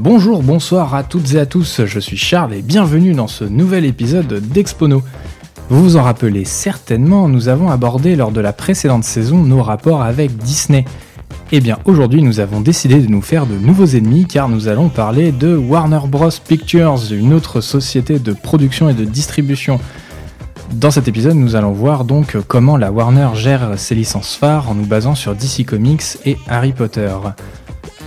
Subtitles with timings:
[0.00, 3.84] Bonjour, bonsoir à toutes et à tous, je suis Charles et bienvenue dans ce nouvel
[3.84, 5.02] épisode d'Expono.
[5.70, 10.04] Vous vous en rappelez certainement, nous avons abordé lors de la précédente saison nos rapports
[10.04, 10.84] avec Disney.
[11.50, 14.88] Eh bien aujourd'hui nous avons décidé de nous faire de nouveaux ennemis car nous allons
[14.88, 16.30] parler de Warner Bros.
[16.46, 19.80] Pictures, une autre société de production et de distribution.
[20.74, 24.76] Dans cet épisode, nous allons voir donc comment la Warner gère ses licences phares en
[24.76, 27.10] nous basant sur DC Comics et Harry Potter.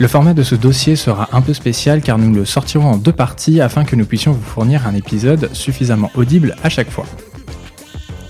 [0.02, 3.12] Le format de ce dossier sera un peu spécial car nous le sortirons en deux
[3.12, 7.05] parties afin que nous puissions vous fournir un épisode suffisamment audible à chaque fois.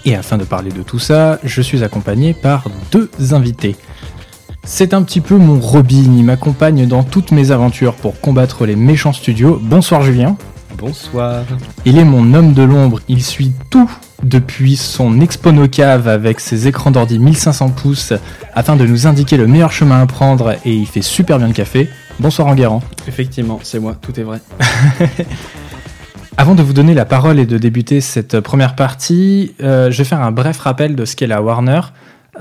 [0.03, 3.77] Et afin de parler de tout ça, je suis accompagné par deux invités.
[4.65, 8.75] C'est un petit peu mon Robin, il m'accompagne dans toutes mes aventures pour combattre les
[8.75, 9.57] méchants studios.
[9.63, 10.35] Bonsoir Julien.
[10.81, 11.45] Bonsoir.
[11.85, 13.87] Il est mon homme de l'ombre, il suit tout
[14.23, 18.13] depuis son Expono Cave avec ses écrans d'ordi 1500 pouces
[18.55, 21.53] afin de nous indiquer le meilleur chemin à prendre et il fait super bien le
[21.53, 21.87] café.
[22.19, 22.81] Bonsoir Enguerrand.
[23.07, 24.41] Effectivement, c'est moi, tout est vrai.
[26.37, 30.03] Avant de vous donner la parole et de débuter cette première partie, euh, je vais
[30.03, 31.81] faire un bref rappel de ce qu'est la Warner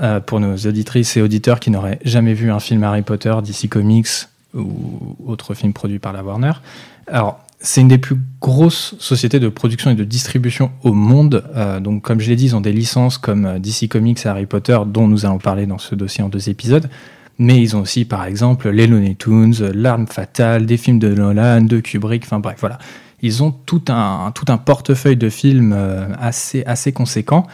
[0.01, 3.69] euh, pour nos auditrices et auditeurs qui n'auraient jamais vu un film Harry Potter, DC
[3.69, 4.07] Comics
[4.55, 6.53] ou autre film produit par la Warner.
[7.05, 11.43] Alors, c'est une des plus grosses sociétés de production et de distribution au monde.
[11.55, 14.47] Euh, donc, comme je l'ai dit, ils ont des licences comme DC Comics et Harry
[14.47, 16.89] Potter, dont nous allons parler dans ce dossier en deux épisodes.
[17.37, 21.61] Mais ils ont aussi, par exemple, les Looney Tunes, L'arme fatale, des films de Nolan,
[21.61, 22.77] de Kubrick, enfin bref, voilà.
[23.23, 24.31] Ils ont tout un,
[24.65, 27.45] portefeuille de films euh, assez, assez conséquent.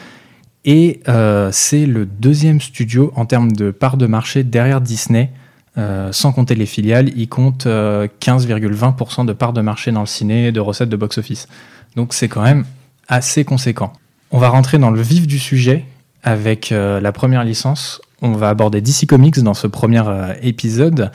[0.63, 5.31] Et euh, c'est le deuxième studio en termes de part de marché derrière Disney.
[5.78, 10.47] Euh, sans compter les filiales, il compte 15,20% de part de marché dans le ciné
[10.47, 11.47] et de recettes de box-office.
[11.95, 12.66] Donc c'est quand même
[13.08, 13.94] assez conséquent.
[14.31, 15.86] On va rentrer dans le vif du sujet
[16.23, 18.02] avec la première licence.
[18.22, 20.03] On va aborder DC Comics dans ce premier
[20.42, 21.11] épisode.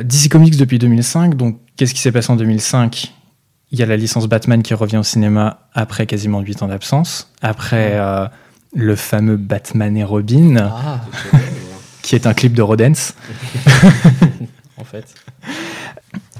[0.00, 3.12] DC Comics depuis 2005, donc qu'est-ce qui s'est passé en 2005
[3.74, 7.32] il y a la licence Batman qui revient au cinéma après quasiment 8 ans d'absence,
[7.42, 8.28] après euh,
[8.72, 11.00] le fameux Batman et Robin, ah,
[12.04, 13.14] qui est un clip de Rodens.
[14.76, 15.14] en fait.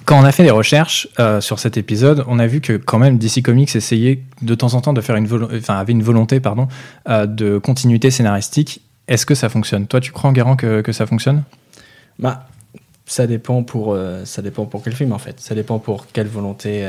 [0.04, 2.98] Quand on a fait les recherches euh, sur cet épisode, on a vu que quand
[2.98, 5.26] même DC Comics essayait de temps en temps de faire une
[5.56, 6.68] enfin avait une volonté pardon
[7.08, 8.82] euh, de continuité scénaristique.
[9.08, 9.86] Est-ce que ça fonctionne?
[9.86, 11.44] Toi, tu crois en garant que, que ça fonctionne?
[12.18, 12.46] Bah,
[13.06, 15.40] ça dépend pour euh, ça dépend pour quel film en fait.
[15.40, 16.86] Ça dépend pour quelle volonté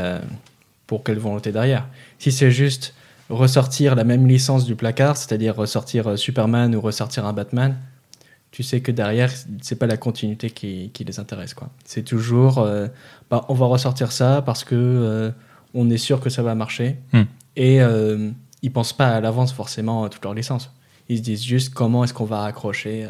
[0.85, 1.87] pour quelle volonté derrière.
[2.19, 2.93] Si c'est juste
[3.29, 7.77] ressortir la même licence du placard, c'est-à-dire ressortir Superman ou ressortir un Batman,
[8.55, 9.29] tu sais que derrière
[9.61, 11.69] c'est pas la continuité qui, qui les intéresse quoi.
[11.83, 12.65] C'est toujours
[13.29, 15.33] bah, on va ressortir ça parce que
[15.73, 17.23] on est sûr que ça va marcher hmm.
[17.57, 17.79] et
[18.61, 20.71] ils pensent pas à l'avance forcément à toute leur licence.
[21.09, 23.05] Ils se disent juste comment est-ce qu'on va accrocher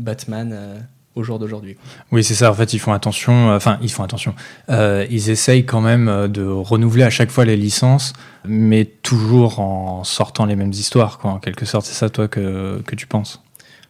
[0.00, 0.84] Batman
[1.18, 1.76] au jour d'aujourd'hui.
[2.12, 2.50] Oui, c'est ça.
[2.50, 3.50] En fait, ils font attention.
[3.50, 4.34] Euh, enfin, ils font attention.
[4.70, 8.12] Euh, ils essayent quand même euh, de renouveler à chaque fois les licences,
[8.46, 11.32] mais toujours en sortant les mêmes histoires, quoi.
[11.32, 13.42] En quelque sorte, c'est ça, toi, que, que tu penses?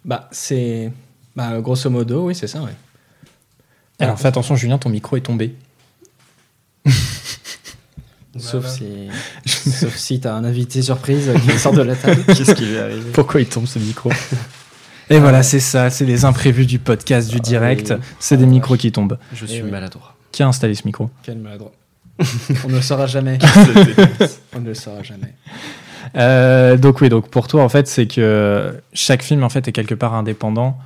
[0.08, 0.90] Bah, c'est.
[1.36, 2.70] Bah, grosso modo, oui, c'est ça, oui.
[4.00, 5.54] Alors, fais attention, Julien, ton micro est tombé.
[8.38, 9.08] Sauf si,
[9.46, 12.22] sauf si t'as un invité surprise qui sort de la table.
[12.26, 14.10] Qu'est-ce qui lui arrive Pourquoi il tombe ce micro?
[15.10, 17.94] Et voilà, c'est ça, c'est les imprévus du podcast, du ah direct.
[18.20, 19.18] C'est des micros qui tombent.
[19.34, 20.14] Je suis maladroit.
[20.32, 21.10] Qui a installé ce micro?
[21.22, 21.72] Quel maladroit.
[22.64, 23.38] On ne le saura jamais.
[24.54, 25.34] On ne le saura jamais.
[26.16, 29.72] Euh, donc oui, donc pour toi en fait, c'est que chaque film en fait est
[29.72, 30.78] quelque part indépendant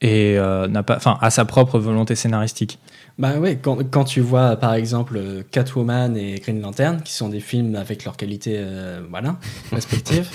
[0.00, 2.78] et euh, n'a pas, enfin, a sa propre volonté scénaristique.
[3.18, 5.20] Bah oui, quand, quand, tu vois par exemple
[5.50, 9.36] Catwoman et Green Lantern, qui sont des films avec leur qualité, euh, voilà,
[9.72, 10.28] respective.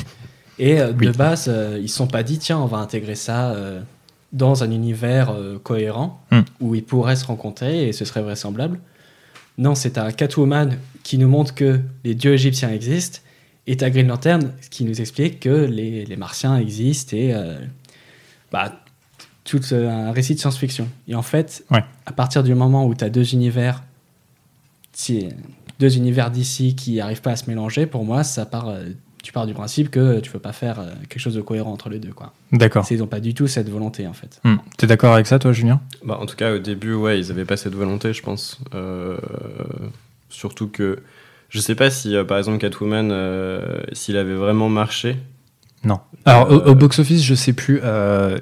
[0.60, 3.56] Et de base, ils ne sont pas dit, tiens, on va intégrer ça
[4.34, 5.34] dans un univers
[5.64, 6.42] cohérent hmm.
[6.60, 8.80] où ils pourraient se rencontrer et ce serait vraisemblable.
[9.58, 13.20] Non, c'est un Catwoman qui nous montre que les dieux égyptiens existent
[13.68, 17.34] et ta Green Lantern qui nous explique que les, les Martiens existent et
[18.52, 18.82] bah,
[19.44, 20.88] tout un récit de science-fiction.
[21.08, 21.66] Et en fait,
[22.06, 23.84] à partir du moment où tu as deux univers,
[25.80, 28.70] deux univers d'ici qui n'arrivent pas à se mélanger, pour moi, ça part
[29.24, 31.72] tu pars du principe que tu ne peux pas faire euh, quelque chose de cohérent
[31.72, 32.12] entre les deux.
[32.12, 32.34] Quoi.
[32.52, 32.86] D'accord.
[32.92, 34.42] Ils n'ont pas du tout cette volonté, en fait.
[34.44, 34.58] Hmm.
[34.78, 35.82] Tu es d'accord avec ça, toi, Julien?
[36.04, 38.60] Bah, En tout cas, au début, ouais, ils n'avaient pas cette volonté, je pense.
[38.76, 39.18] Euh,
[40.30, 41.02] surtout que
[41.54, 43.14] je ne sais pas si, euh, par exemple, Catwoman,
[43.92, 45.18] s'il avait vraiment marché.
[45.84, 46.00] Non.
[46.26, 47.80] Alors, au, box-office, je sais plus.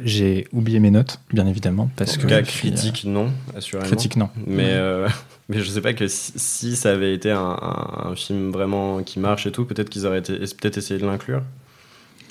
[0.05, 1.89] J'ai oublié mes notes, bien évidemment.
[1.97, 3.87] Parce en tout cas, critique, non, assurément.
[3.87, 4.29] Critique, non.
[4.47, 4.79] Mais.
[5.49, 9.51] Mais je sais pas que si, ça avait été un, film vraiment qui marche et
[9.51, 11.41] tout, peut-être qu'ils auraient peut-être essayé de l'inclure.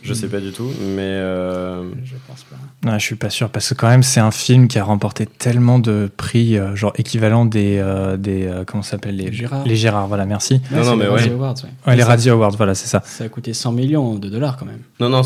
[0.02, 1.02] Je sais pas du tout, mais.
[1.02, 2.90] euh, Je pense pas.
[2.90, 5.26] Ouais, je suis pas sûr parce que quand même c'est un film qui a remporté
[5.26, 9.64] tellement de prix, euh, genre équivalent des euh, des euh, comment ça s'appelle les Gérard.
[9.66, 10.62] les Gérard, voilà merci.
[10.70, 11.16] Non, non, mais les ouais.
[11.16, 11.70] Razzie Awards, ouais.
[11.86, 13.02] Ouais, les ça, Radio Awards, voilà c'est ça.
[13.04, 14.80] ça a coûté 100 millions de dollars quand même.
[15.00, 15.20] Non, non,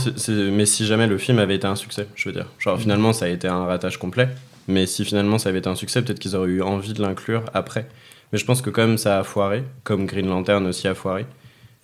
[0.53, 2.47] mais si jamais le film avait été un succès, je veux dire.
[2.59, 4.29] Genre, finalement, ça a été un ratage complet.
[4.67, 7.45] Mais si finalement ça avait été un succès, peut-être qu'ils auraient eu envie de l'inclure
[7.53, 7.87] après.
[8.33, 11.27] Mais je pense que comme ça a foiré, comme Green Lantern aussi a foiré,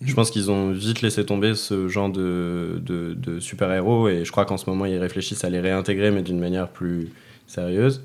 [0.03, 4.09] je pense qu'ils ont vite laissé tomber ce genre de, de, de super-héros.
[4.09, 7.09] Et je crois qu'en ce moment, ils réfléchissent à les réintégrer, mais d'une manière plus
[7.47, 8.01] sérieuse.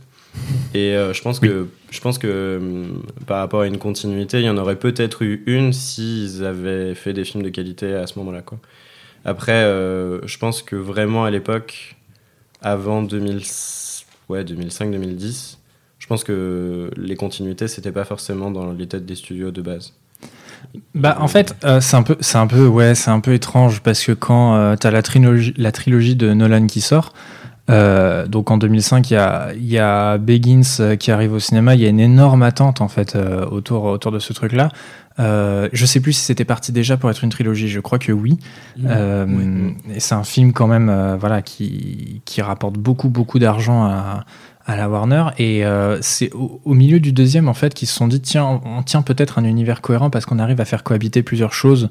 [0.75, 4.45] Et euh, je pense que, je pense que hum, par rapport à une continuité, il
[4.45, 8.19] y en aurait peut-être eu une s'ils avaient fait des films de qualité à ce
[8.19, 8.43] moment-là.
[8.43, 8.59] Quoi.
[9.25, 11.97] Après, euh, je pense que vraiment à l'époque,
[12.61, 13.41] avant 2000,
[14.29, 15.57] ouais, 2005-2010,
[15.99, 19.95] je pense que les continuités, c'était pas forcément dans les têtes des studios de base.
[20.95, 23.81] Bah en fait euh, c'est un peu c'est un peu ouais c'est un peu étrange
[23.81, 27.13] parce que quand euh, t'as la trilogie la trilogie de Nolan qui sort
[27.69, 31.41] euh, donc en 2005 il y a il y a Begins euh, qui arrive au
[31.41, 31.75] cinéma.
[31.75, 34.69] Il y a une énorme attente en fait euh, autour autour de ce truc là
[35.19, 37.69] euh, je sais plus si c'était parti déjà pour être une trilogie.
[37.69, 38.39] Je crois que oui.
[38.85, 44.27] Euh, Et c'est un film quand même, voilà, qui, qui rapporte beaucoup, beaucoup d'argent à,
[44.67, 45.25] à la Warner.
[45.39, 48.45] Et euh, c'est au, au milieu du deuxième, en fait, qu'ils se sont dit, tiens,
[48.65, 51.89] on, on tient peut-être un univers cohérent parce qu'on arrive à faire cohabiter plusieurs choses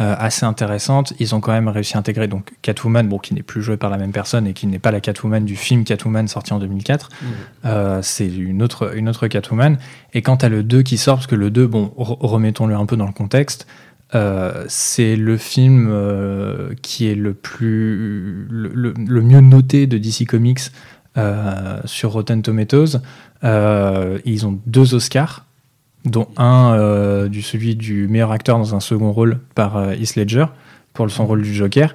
[0.00, 1.12] euh, assez intéressantes.
[1.20, 3.90] Ils ont quand même réussi à intégrer donc Catwoman, bon, qui n'est plus joué par
[3.90, 7.10] la même personne et qui n'est pas la Catwoman du film Catwoman sorti en 2004.
[7.66, 9.76] Euh, c'est une autre, une autre Catwoman.
[10.14, 12.74] Et quand tu as le 2 qui sort, parce que le 2, bon, re- remettons-le
[12.74, 13.66] un peu dans le contexte,
[14.14, 19.98] euh, c'est le film euh, qui est le plus le, le- le mieux noté de
[19.98, 20.60] DC Comics
[21.16, 23.00] euh, sur Rotten Tomatoes.
[23.42, 25.44] Euh, ils ont deux Oscars,
[26.04, 30.46] dont un euh, du celui du meilleur acteur dans un second rôle par Heath Ledger
[30.92, 31.94] pour son rôle du Joker.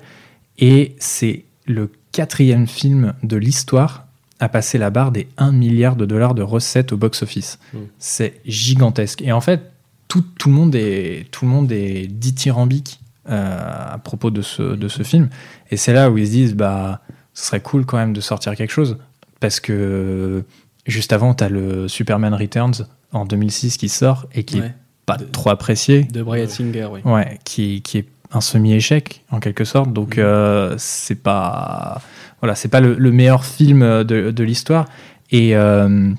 [0.58, 4.06] Et c'est le quatrième film de l'histoire
[4.40, 7.60] à passer la barre des 1 milliard de dollars de recettes au box-office.
[7.74, 7.78] Mm.
[8.00, 9.22] C'est gigantesque.
[9.22, 9.72] Et en fait,
[10.08, 13.00] tout, tout le monde est, tout le monde est dithyrambique
[13.30, 15.30] euh, à propos de ce, de ce film.
[15.70, 17.02] Et c'est là où ils se disent, bah,
[17.34, 18.98] ce serait cool quand même de sortir quelque chose.
[19.40, 20.44] Parce que
[20.86, 24.68] juste avant, tu as le Superman Returns en 2006 qui sort et qui Ouais.
[24.68, 24.74] est
[25.06, 26.04] pas De- trop apprécié.
[26.04, 27.00] De Brian Singer, oui.
[27.06, 29.92] Ouais, qui, qui est un semi-échec en quelque sorte.
[29.94, 30.24] Donc Mhm.
[30.24, 32.02] euh, c'est pas
[32.42, 34.86] voilà, c'est pas le, le meilleur film de, de l'histoire.
[35.32, 36.12] Et euh,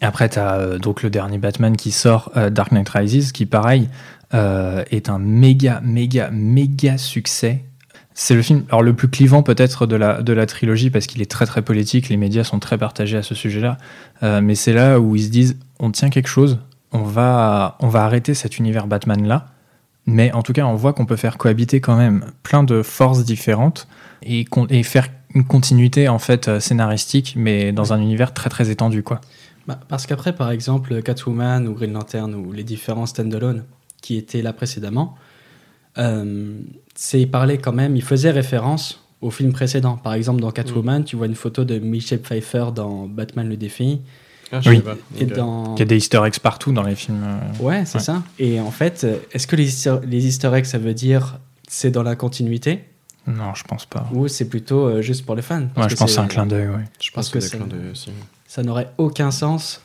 [0.00, 3.88] après tu as donc le dernier Batman qui sort, euh, Dark Knight Rises, qui pareil
[4.34, 7.64] euh, est un méga méga méga succès.
[8.14, 11.22] C'est le film alors le plus clivant peut-être de la de la trilogie parce qu'il
[11.22, 12.08] est très très politique.
[12.08, 13.78] Les médias sont très partagés à ce sujet-là.
[14.22, 16.58] Euh, mais c'est là où ils se disent on tient quelque chose,
[16.92, 19.46] on va on va arrêter cet univers Batman là.
[20.04, 23.24] Mais en tout cas, on voit qu'on peut faire cohabiter quand même plein de forces
[23.24, 23.86] différentes
[24.22, 24.44] et
[24.82, 29.20] faire une continuité en fait euh, scénaristique, mais dans un univers très très étendu quoi.
[29.66, 33.64] Bah, parce qu'après, par exemple, Catwoman ou Green Lantern ou les différents stand-alone
[34.00, 35.14] qui étaient là précédemment,
[35.98, 36.58] euh,
[36.94, 39.96] c'est il parlait quand même, il faisait référence au film précédent.
[39.96, 44.00] Par exemple, dans Catwoman, tu vois une photo de Michelle Pfeiffer dans Batman le défi
[44.54, 44.76] Ah, je Oui.
[44.76, 44.96] sais pas.
[45.18, 45.32] et Ok.
[45.32, 47.22] dans Il y a des Easter eggs partout dans les films.
[47.24, 47.62] euh.
[47.64, 48.04] Ouais, c'est Ouais.
[48.04, 48.22] ça.
[48.38, 51.90] Et en fait, euh, est-ce que les easter, les easter eggs, ça veut dire c'est
[51.90, 52.84] dans la continuité?
[53.26, 54.08] Non, je pense pas.
[54.12, 55.68] ou c'est plutôt euh, juste pour les fans?
[55.76, 56.66] Ouais, je pense que c'est un clin d'œil.
[56.68, 56.84] Ouais.
[57.00, 58.10] Je pense que que c'est ça- clin d'œil aussi.
[58.48, 59.80] ça n'aurait aucun sens.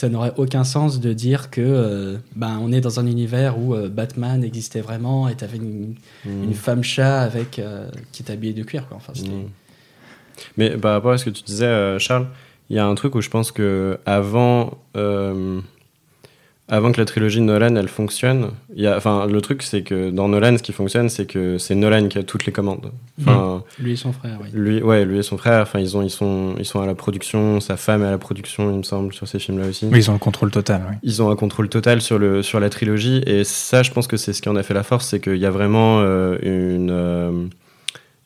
[0.00, 3.74] Ça n'aurait aucun sens de dire que euh, ben, on est dans un univers où
[3.74, 6.44] euh, Batman existait vraiment et t'avais une, Mm.
[6.44, 8.96] une femme chat avec euh, qui est habillée de cuir quoi.
[8.96, 9.48] Enfin, c'était- Mm.
[10.56, 12.28] Mais par rapport à ce que tu disais, Charles,
[12.70, 14.78] il y a un truc où je pense que avant,
[16.70, 19.82] avant que la trilogie de Nolan elle fonctionne, il y a, enfin le truc c'est
[19.82, 22.90] que dans Nolan ce qui fonctionne c'est que c'est Nolan qui a toutes les commandes.
[23.20, 24.48] Enfin, Lui et son frère, oui.
[24.54, 26.94] lui, ouais, lui et son frère, enfin ils ont, ils sont, ils sont à la
[26.94, 29.86] production, sa femme est à la production, il me semble, sur ces films-là aussi.
[29.90, 30.82] Oui, ils ont le contrôle total.
[30.88, 30.96] ouais.
[31.02, 34.16] Ils ont un contrôle total sur, le, sur la trilogie et ça, je pense que
[34.16, 36.90] c'est ce qui en a fait la force, c'est qu'il y a vraiment euh, une,
[36.90, 37.46] euh,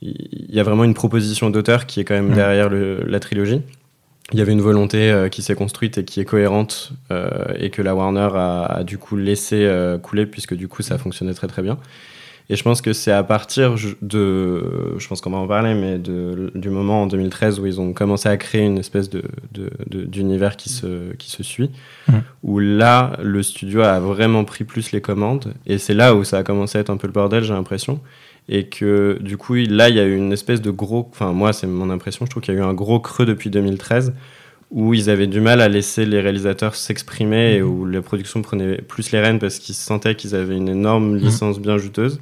[0.03, 2.35] il y a vraiment une proposition d'auteur qui est quand même Mhm.
[2.35, 3.63] derrière le- la trilogie.
[4.33, 7.29] Il y avait une volonté euh, qui s'est construite et qui est cohérente euh,
[7.59, 10.97] et que la Warner a, a du coup laissé euh, couler puisque du coup ça
[10.99, 11.77] fonctionnait très très bien.
[12.51, 15.97] Et je pense que c'est à partir de, je pense qu'on va en parler, mais
[15.99, 19.23] de, du moment en 2013 où ils ont commencé à créer une espèce de,
[19.87, 21.71] d'univers qui se, qui se suit,
[22.09, 22.23] Mhm.
[22.43, 25.55] où là, le studio a vraiment pris plus les commandes.
[25.67, 27.99] Et c'est là où ça a commencé à être un peu le bordel, j'ai l'impression.
[28.49, 31.09] Et que du coup, là, il y a eu une espèce de gros.
[31.11, 33.51] Enfin, moi, c'est mon impression, je trouve qu'il y a eu un gros creux depuis
[33.51, 34.13] 2013
[34.71, 38.79] où ils avaient du mal à laisser les réalisateurs s'exprimer et où la production prenait
[38.79, 42.21] plus les rênes parce qu'ils sentaient qu'ils avaient une énorme licence bien juteuse.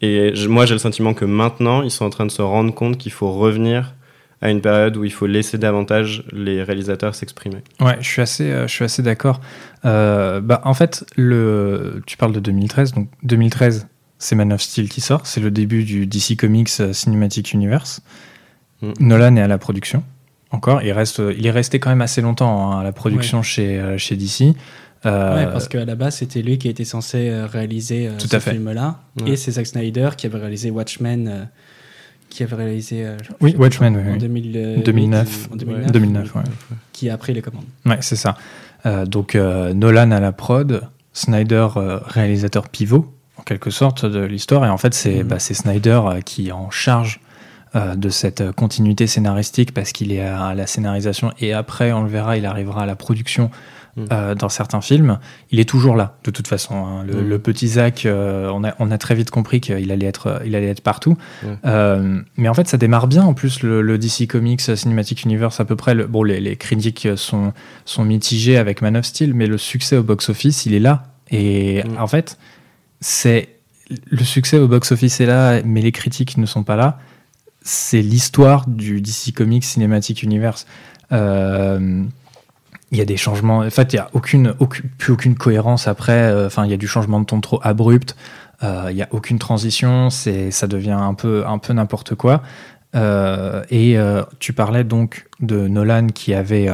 [0.00, 2.98] Et moi, j'ai le sentiment que maintenant, ils sont en train de se rendre compte
[2.98, 3.94] qu'il faut revenir
[4.40, 7.58] à une période où il faut laisser davantage les réalisateurs s'exprimer.
[7.80, 9.40] Ouais, je suis assez, euh, je suis assez d'accord.
[9.84, 13.86] Euh, bah, en fait, le, tu parles de 2013, donc 2013,
[14.22, 18.00] c'est Man of Steel qui sort, c'est le début du DC Comics euh, Cinematic Universe.
[18.80, 18.92] Mm.
[19.00, 20.02] Nolan est à la production,
[20.50, 20.82] encore.
[20.82, 24.16] Il, reste, il est resté quand même assez longtemps hein, à la production chez, chez
[24.16, 24.54] DC.
[25.04, 29.00] Euh, ouais, parce qu'à la base, c'était lui qui était censé réaliser ce film-là.
[29.26, 31.48] Et c'est Zack Snyder qui avait réalisé Watchmen
[32.32, 33.04] qui avait réalisé.
[33.04, 34.84] Euh, oui, Watchmen, en 2009.
[35.50, 36.34] 2009,
[36.92, 37.66] Qui a pris les commandes.
[37.84, 38.36] Ouais, c'est ça.
[38.86, 41.68] Euh, donc euh, Nolan à la prod, Snyder
[42.06, 44.64] réalisateur pivot, en quelque sorte, de l'histoire.
[44.64, 45.28] Et en fait, c'est mhm.
[45.28, 47.20] bah, Snyder qui est en charge
[47.74, 52.36] de cette continuité scénaristique parce qu'il est à la scénarisation et après, on le verra,
[52.36, 53.50] il arrivera à la production.
[54.10, 55.18] Euh, dans certains films,
[55.50, 56.74] il est toujours là, de toute façon.
[56.74, 57.04] Hein.
[57.04, 57.28] Mm.
[57.28, 60.56] Le, petit Zach, euh, on, a, on, a, très vite compris qu'il allait être, il
[60.56, 61.18] allait être partout.
[61.66, 63.22] Euh, mais en fait, ça démarre bien.
[63.22, 67.06] En plus, le, DC Comics Cinematic Universe, à peu près, le, bon, les, les, critiques
[67.16, 67.52] sont,
[67.84, 71.04] sont mitigées avec Man of Steel, mais le succès au box-office, il est là.
[71.30, 71.98] Et mm.
[71.98, 72.38] en fait,
[73.02, 73.48] c'est
[74.10, 76.98] le succès au box-office est là, mais les critiques ne sont pas là.
[77.60, 80.66] C'est l'histoire du DC Comics Cinematic Universe.
[81.12, 82.04] Euh,
[82.92, 83.58] il y a des changements.
[83.58, 84.54] En fait, il n'y a aucune,
[84.98, 86.12] plus aucune cohérence après.
[86.12, 88.14] Euh, enfin, il y a du changement de ton trop abrupt.
[88.62, 90.10] Euh, il n'y a aucune transition.
[90.10, 92.42] C'est, ça devient un peu, un peu n'importe quoi.
[92.94, 93.96] Euh, et
[94.38, 96.68] tu parlais donc de Nolan qui avait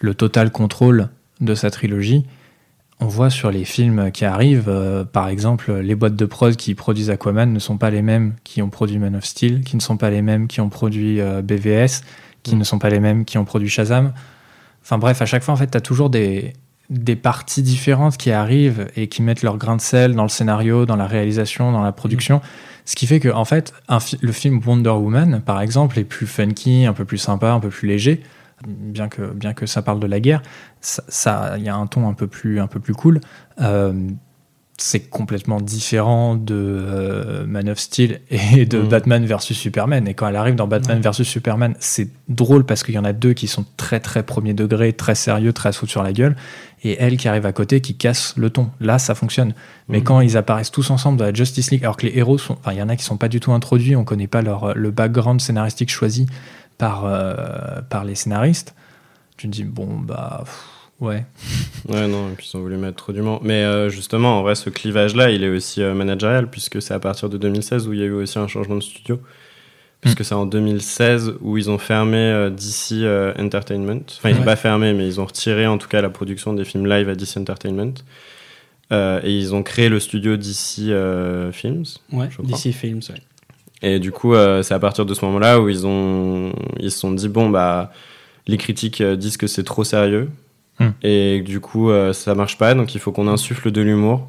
[0.00, 1.08] le total contrôle
[1.40, 2.26] de sa trilogie.
[3.00, 7.10] On voit sur les films qui arrivent, par exemple, les boîtes de prod qui produisent
[7.10, 9.98] Aquaman ne sont pas les mêmes qui ont produit Man of Steel, qui ne sont
[9.98, 12.02] pas les mêmes qui ont produit BVS,
[12.42, 12.58] qui mm.
[12.58, 14.12] ne sont pas les mêmes qui ont produit Shazam.
[14.82, 16.54] Enfin bref, à chaque fois, en fait, tu as toujours des,
[16.90, 20.86] des parties différentes qui arrivent et qui mettent leur grain de sel dans le scénario,
[20.86, 22.40] dans la réalisation, dans la production.
[22.84, 23.74] Ce qui fait que, en fait,
[24.20, 27.68] le film Wonder Woman, par exemple, est plus funky, un peu plus sympa, un peu
[27.68, 28.22] plus léger.
[28.66, 32.08] Bien que, bien que ça parle de la guerre, il ça, y a un ton
[32.08, 33.20] un peu plus, un peu plus cool.
[33.60, 34.08] Euh,
[34.78, 38.88] c'est complètement différent de euh, Man of Steel et de mm.
[38.88, 40.06] Batman versus Superman.
[40.06, 43.12] Et quand elle arrive dans Batman versus Superman, c'est drôle parce qu'il y en a
[43.12, 46.36] deux qui sont très très premier degré, très sérieux, très saut sur la gueule,
[46.82, 48.70] et elle qui arrive à côté qui casse le ton.
[48.80, 49.54] Là, ça fonctionne.
[49.88, 50.04] Mais mm.
[50.04, 52.72] quand ils apparaissent tous ensemble dans la Justice League, alors que les héros sont, enfin,
[52.72, 54.90] il y en a qui sont pas du tout introduits, on connaît pas leur le
[54.90, 56.26] background scénaristique choisi
[56.78, 58.74] par euh, par les scénaristes.
[59.36, 60.44] Tu te dis bon bah.
[60.98, 61.26] Ouais.
[61.88, 63.40] ouais, non, et puis ils ont voulu mettre trop du monde.
[63.42, 66.98] Mais euh, justement, en vrai, ce clivage-là, il est aussi euh, managérial, puisque c'est à
[66.98, 69.20] partir de 2016 où il y a eu aussi un changement de studio.
[70.00, 70.24] Puisque mm.
[70.24, 73.04] c'est en 2016 où ils ont fermé DC
[73.38, 74.04] Entertainment.
[74.08, 76.64] Enfin, ils n'ont pas fermé, mais ils ont retiré en tout cas la production des
[76.64, 77.94] films live à DC Entertainment.
[78.90, 80.92] et ils ont créé le studio DC
[81.52, 81.84] Films.
[82.12, 83.22] Ouais, DC Films, ouais.
[83.82, 87.12] Et du coup, c'est à partir de ce moment-là où ils ont ils se sont
[87.12, 87.90] dit bon bah
[88.46, 90.30] les critiques disent que c'est trop sérieux,
[90.78, 90.90] Hmm.
[91.02, 94.28] Et du coup, euh, ça marche pas, donc il faut qu'on insuffle de l'humour.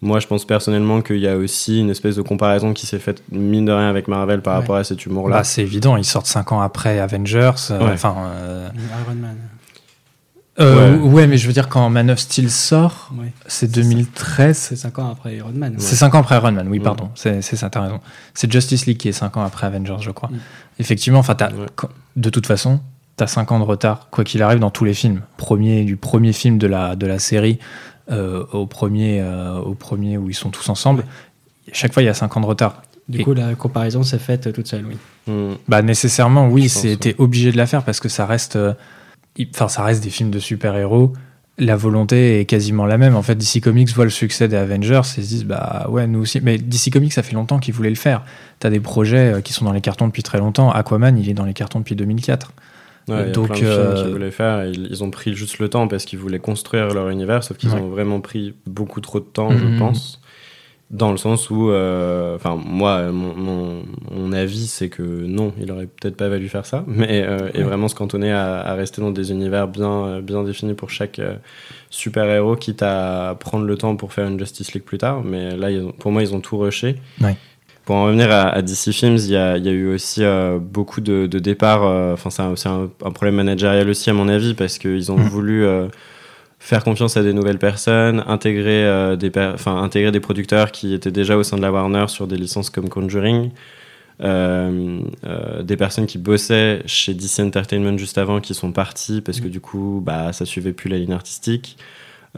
[0.00, 3.22] Moi, je pense personnellement qu'il y a aussi une espèce de comparaison qui s'est faite,
[3.30, 5.38] mine de rien, avec Marvel par rapport à cet humour-là.
[5.38, 7.52] Bah, c'est évident, ils sortent 5 ans après Avengers.
[7.70, 8.68] Euh, enfin, euh,
[9.04, 9.36] Iron Man.
[10.58, 11.26] Ouais.
[11.26, 13.12] mais je veux dire, quand Man of Steel sort,
[13.46, 14.56] c'est 2013.
[14.56, 15.74] C'est 5 ans après Iron Man.
[15.78, 17.10] C'est 5 ans après Iron Man, oui, pardon.
[17.14, 18.00] C'est ça, t'as raison.
[18.34, 20.30] C'est Justice League qui est 5 ans après Avengers, je crois.
[20.30, 20.38] Mm.
[20.78, 21.22] Effectivement,
[22.16, 22.80] de toute façon,
[23.16, 25.22] t'as 5 ans de retard, quoi qu'il arrive, dans tous les films.
[25.36, 27.58] Premier, du premier film de la, de la série
[28.10, 31.04] euh, au, premier, euh, au premier où ils sont tous ensemble,
[31.72, 32.82] chaque fois il y a 5 ans de retard.
[33.08, 34.96] Du coup, la comparaison s'est faite toute seule, oui.
[35.26, 35.54] Hmm.
[35.68, 38.74] Bah, nécessairement, oui, c'était obligé de la faire parce que ça reste, euh,
[39.54, 41.12] enfin, ça reste des films de super-héros.
[41.58, 43.14] La volonté est quasiment la même.
[43.14, 46.20] En fait, DC Comics voit le succès des Avengers et se disent, bah ouais, nous
[46.20, 46.40] aussi.
[46.40, 48.24] Mais DC Comics, ça fait longtemps qu'ils voulaient le faire.
[48.58, 50.70] T'as des projets qui sont dans les cartons depuis très longtemps.
[50.70, 52.52] Aquaman, il est dans les cartons depuis 2004.
[53.08, 54.64] Ouais, Donc, y a plein de films qu'ils voulaient faire.
[54.66, 57.88] Ils, ont pris juste le temps parce qu'ils voulaient construire leur univers, sauf qu'ils ont
[57.88, 59.78] vraiment pris beaucoup trop de temps, je mhm.
[59.78, 60.21] pense.
[60.92, 65.86] Dans le sens où, euh, enfin, moi, mon, mon, avis, c'est que non, il aurait
[65.86, 69.30] peut-être pas valu faire ça, mais euh, et vraiment se cantonner à, rester dans des
[69.30, 71.36] univers bien, bien définis pour chaque euh,
[71.88, 75.22] super-héros, quitte à prendre le temps pour faire une Justice League plus tard.
[75.24, 75.68] Mais là,
[75.98, 76.96] pour moi, ils ont tout rushé.
[77.20, 77.36] Ouais.
[77.84, 81.00] Pour en revenir à, DC Films, il y a, y a, eu aussi euh, beaucoup
[81.00, 81.82] de, de départs.
[81.82, 85.28] Euh, enfin, c'est un, un, problème managérial aussi, à mon avis, parce qu'ils ont mm.
[85.28, 85.88] voulu euh,
[86.64, 91.36] faire confiance à des nouvelles personnes, intégrer, des enfin, intégrer des producteurs qui étaient déjà
[91.36, 93.50] au sein de la Warner sur des licences comme Conjuring.
[94.20, 99.60] des personnes qui bossaient chez DC Entertainment juste avant qui sont parties parce que du
[99.60, 101.76] coup bah ça suivait plus la ligne artistique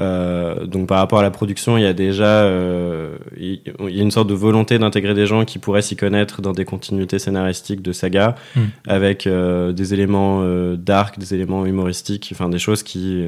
[0.00, 4.02] Euh, donc par rapport à la production, il y a déjà euh, il y a
[4.02, 7.82] une sorte de volonté d'intégrer des gens qui pourraient s'y connaître dans des continuités scénaristiques
[7.82, 8.60] de saga, Mm.
[8.88, 10.44] avec euh, des éléments
[10.76, 13.24] dark, des éléments humoristiques, enfin des choses qui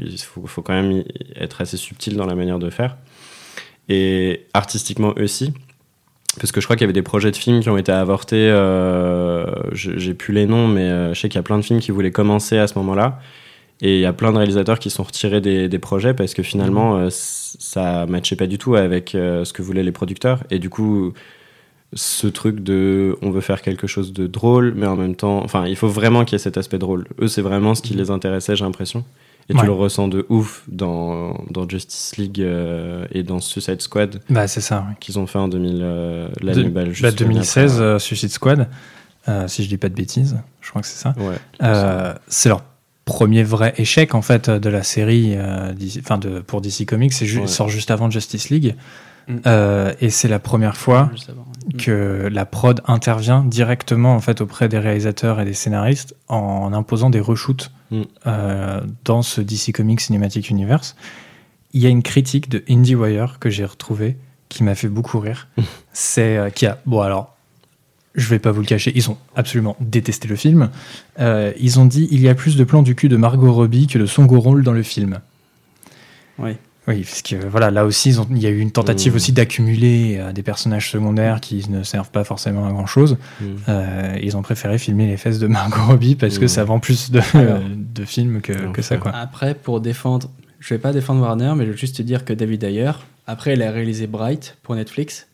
[0.00, 1.04] il faut, faut quand même
[1.36, 2.96] être assez subtil dans la manière de faire.
[3.88, 5.52] Et artistiquement aussi,
[6.38, 8.50] parce que je crois qu'il y avait des projets de films qui ont été avortés.
[9.72, 12.10] J'ai plus les noms, mais je sais qu'il y a plein de films qui voulaient
[12.10, 13.20] commencer à ce moment-là.
[13.80, 16.42] Et il y a plein de réalisateurs qui sont retirés des, des projets parce que
[16.42, 20.42] finalement, euh, c- ça matchait pas du tout avec euh, ce que voulaient les producteurs.
[20.50, 21.12] Et du coup,
[21.94, 25.66] ce truc de on veut faire quelque chose de drôle, mais en même temps, enfin,
[25.66, 27.06] il faut vraiment qu'il y ait cet aspect drôle.
[27.20, 29.04] Eux, c'est vraiment ce qui les intéressait, j'ai l'impression.
[29.50, 29.60] Et Ouais.
[29.60, 34.46] tu le ressens de ouf dans, dans Justice League euh, et dans Suicide Squad Bah,
[34.46, 34.84] c'est ça.
[34.86, 34.94] oui.
[35.00, 37.98] qu'ils ont fait en 2000, euh, l'année De- bah, bah, juste l'année 2016, après, euh,
[37.98, 38.68] Suicide Squad,
[39.28, 41.14] euh, si je dis pas de bêtises, je crois que c'est ça.
[41.16, 41.36] ouais.
[41.62, 42.62] Euh, c'est leur
[43.08, 47.12] premier vrai échec en fait de la série, euh, enfin de pour DC Comics.
[47.12, 47.46] C'est ju- Ouais.
[47.46, 48.74] sort juste avant Justice League,
[49.30, 49.40] Mm.
[49.46, 51.76] Euh, et c'est la première fois Juste avant, ouais.
[51.76, 57.10] que la prod intervient directement en fait auprès des réalisateurs et des scénaristes en imposant
[57.10, 58.02] des reshoots Mm.
[58.26, 60.96] euh, dans ce DC Comics Cinematic Universe.
[61.74, 64.16] Il y a une critique de IndieWire que j'ai retrouvée
[64.48, 65.48] qui m'a fait beaucoup rire.
[65.92, 67.36] C'est euh, qui a bon alors
[68.14, 70.70] je vais pas vous le cacher, ils ont absolument détesté le film.
[71.20, 73.86] Euh, ils ont dit il y a plus de plans du cul de Margot Robbie
[73.86, 75.20] que de son gros rôle dans le film.
[76.38, 76.52] Oui.
[76.86, 79.16] Oui, parce que voilà, là aussi, ils ont- il y a eu une tentative Mm.
[79.16, 83.18] aussi d'accumuler euh, des personnages secondaires qui ne servent pas forcément à grand chose.
[83.42, 83.44] Mm.
[83.68, 86.48] Euh, ils ont préféré filmer les fesses de Margot Robbie parce que Mm.
[86.48, 87.60] ça vend plus de, Alors.
[87.94, 89.12] de films que, que ça, quoi.
[89.14, 92.32] Après, pour défendre, je vais pas défendre Warner, mais je vais juste te dire que
[92.32, 92.92] David Ayer,
[93.26, 95.26] après, il a réalisé Bright pour Netflix.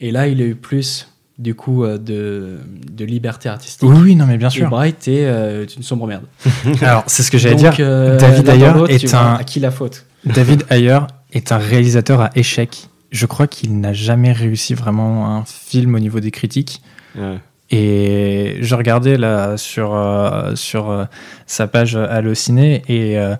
[0.00, 2.58] Et là, il a eu plus, du coup, euh, de,
[2.92, 3.88] de liberté artistique.
[3.88, 4.68] Oui, oui, non, mais bien Et sûr.
[4.68, 6.24] Bright est euh, une sombre merde.
[6.82, 7.74] Alors, c'est ce que j'allais dire.
[7.80, 10.04] euh, David Ayer est un- À qui la faute?
[10.24, 10.98] David Ayer
[11.32, 12.88] est un réalisateur à échec.
[13.12, 16.82] Je crois qu'il n'a jamais réussi vraiment un film au niveau des critiques.
[17.16, 17.38] Ouais.
[17.70, 21.04] Et je regardais là sur, euh, sur euh,
[21.46, 23.36] sa page Allociné et euh,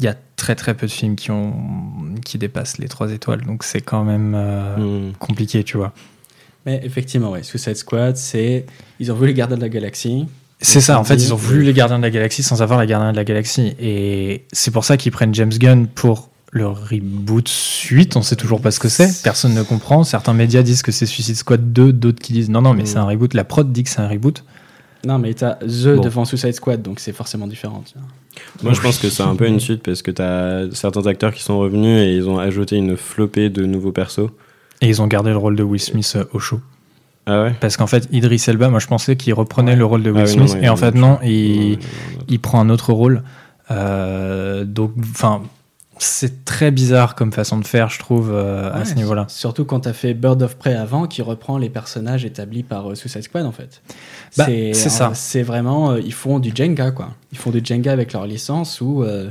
[0.00, 1.54] il y a très très peu de films qui, ont,
[2.24, 3.42] qui dépassent les 3 étoiles.
[3.44, 5.12] Donc c'est quand même euh, Mm.
[5.18, 5.92] compliqué, tu vois.
[6.68, 8.66] Mais effectivement, ouais, Suicide Squad, c'est.
[9.00, 10.26] Ils ont voulu garder de la galaxie.
[10.60, 12.86] C'est ça, en fait, ils ont voulu les gardiens de la galaxie sans avoir les
[12.86, 13.74] gardiens de la galaxie.
[13.80, 18.16] Et c'est pour ça qu'ils prennent James Gunn pour le reboot suite.
[18.16, 19.22] On sait toujours pas ce que c'est.
[19.22, 20.04] Personne ne comprend.
[20.04, 22.86] Certains médias disent que c'est Suicide Squad 2, d'autres qui disent non, non, mais Mm.
[22.86, 23.32] c'est un reboot.
[23.34, 24.44] La prod dit que c'est un reboot.
[25.06, 26.00] Non, mais t'as The Bon.
[26.02, 27.82] devant Suicide Squad, donc c'est forcément différent.
[27.86, 28.08] tu vois.
[28.64, 31.32] Moi, je pense que c'est un peu une suite parce que tu as certains acteurs
[31.32, 34.28] qui sont revenus et ils ont ajouté une flopée de nouveaux persos.
[34.80, 36.60] Et ils ont gardé le rôle de Will Smith euh, au show.
[37.26, 37.54] Ah ouais?
[37.60, 39.76] Parce qu'en fait, Idris Elba, moi je pensais qu'il reprenait Ouais.
[39.76, 40.62] le rôle de Will Ah oui, non, Smith.
[40.62, 41.78] et en fait, non, il,
[42.40, 43.22] prend un autre rôle.
[43.70, 45.42] Euh, donc, enfin,
[45.98, 49.26] c'est très bizarre comme façon de faire, je trouve, euh, à ce niveau-là.
[49.28, 52.94] Surtout quand t'as fait Bird of Prey avant, qui reprend les personnages établis par euh,
[52.94, 53.82] Suicide Squad, en fait.
[54.38, 55.10] Bah, c'est ça.
[55.14, 55.90] C'est vraiment.
[55.92, 57.10] euh, ils font du Jenga, quoi.
[57.32, 59.28] Ils font du Jenga avec leur licence où, euh,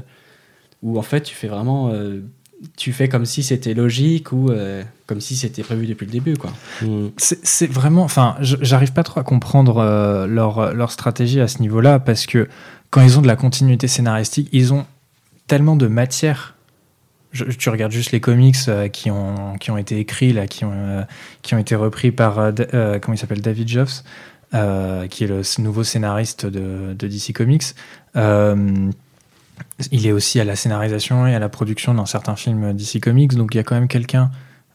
[0.84, 1.92] où en fait, tu fais vraiment.
[2.64, 6.12] Euh, tu fais comme si c'était logique ou euh, comme si c'était prévu depuis le
[6.12, 6.52] début, quoi.
[6.82, 7.08] Mm.
[7.18, 8.04] C'est c'est vraiment.
[8.04, 12.48] Enfin, j'arrive pas trop à comprendre euh, leur, leur stratégie à ce niveau-là parce que
[12.90, 14.86] quand ils ont de la continuité scénaristique, ils ont
[15.48, 16.56] tellement de matière.
[17.34, 20.64] Je- tu regardes juste les comics euh, qui, ont, qui ont été écrits, là, qui,
[20.66, 21.04] ont, euh,
[21.42, 22.40] qui ont été repris par.
[22.40, 24.04] euh, euh, comment il s'appelle David Joffs,
[24.54, 27.64] euh, qui est le nouveau scénariste de, de DC Comics.
[29.92, 33.36] Il est aussi à la scénarisation et à la production dans certains films DC Comics,
[33.36, 34.32] donc il y a quand même quelqu'un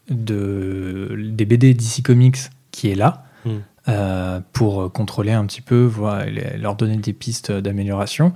[0.09, 2.37] de, des BD DC Comics
[2.71, 3.49] qui est là Mm.
[3.89, 6.23] euh, pour contrôler un petit peu, voir,
[6.57, 8.33] leur donner des pistes d'amélioration.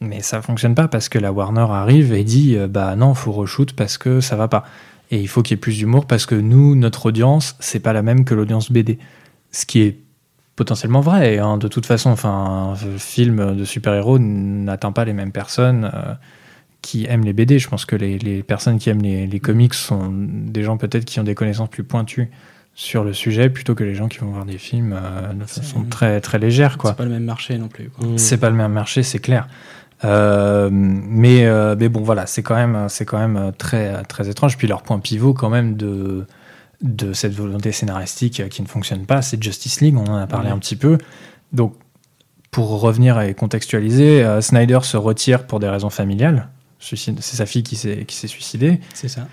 [0.00, 3.32] Mais ça fonctionne pas parce que la Warner arrive et dit euh, bah non, faut
[3.32, 4.64] reshoot parce que ça va pas.
[5.10, 7.92] Et il faut qu'il y ait plus d'humour parce que nous, notre audience, c'est pas
[7.92, 8.98] la même que l'audience BD.
[9.50, 9.98] Ce qui est
[10.56, 11.38] potentiellement vrai.
[11.38, 11.58] hein.
[11.58, 16.14] De toute façon, enfin, un film de super-héros n'atteint pas les mêmes personnes euh,
[16.82, 17.58] qui aiment les BD.
[17.58, 21.04] Je pense que les, les personnes qui aiment les, les comics sont des gens peut-être
[21.04, 22.30] qui ont des connaissances plus pointues
[22.76, 25.84] sur le sujet plutôt que les gens qui vont voir des films euh, de façon
[25.84, 26.76] très, très légère.
[26.78, 26.90] Quoi.
[26.90, 27.90] C'est pas le même marché non plus.
[28.16, 29.46] C'est pas le même marché, c'est clair.
[30.04, 34.58] Euh, mais, mais bon, voilà, c'est quand même, c'est quand même très, très étrange.
[34.58, 36.26] Puis leur point pivot, quand même, de,
[36.84, 39.96] de cette volonté scénaristique qui ne fonctionne pas, c'est Justice League.
[39.96, 40.98] On en a parlé un petit peu.
[41.52, 41.74] Donc,
[42.50, 46.48] pour revenir et contextualiser, euh, Snyder se retire pour des raisons familiales.
[46.78, 48.80] C'est sa fille qui s'est suicidée.
[48.92, 49.26] C'est ça.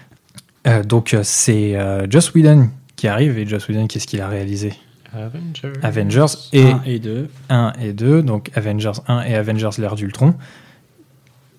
[0.65, 1.77] Euh, donc, euh, c'est
[2.09, 3.37] Joss Whedon qui arrive.
[3.37, 4.73] Et Joss Whedon, qu'est-ce qu'il a réalisé?
[5.13, 5.73] Avengers.
[5.83, 7.29] Avengers et 1 et 2.
[7.49, 10.35] 1 et 2, donc Avengers 1 et Avengers l'ère d'Ultron,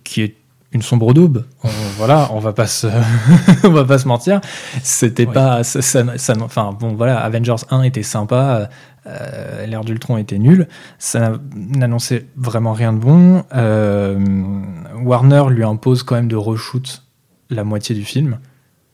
[0.05, 0.37] qui est
[0.73, 1.45] une sombre daube.
[1.65, 2.87] On, voilà, on va pas se,
[3.65, 4.41] on va pas se mentir.
[4.83, 5.33] C'était Ouais.
[5.33, 8.69] pas, ça, ça- ça- enfin bon, voilà, Avengers 1 était sympa,
[9.07, 13.45] euh, l'ère d'Ultron était nul, ça n'annonçait vraiment rien de bon.
[13.55, 14.19] Euh,
[15.03, 17.03] Warner lui impose quand même de reshoot
[17.51, 18.39] la moitié du film.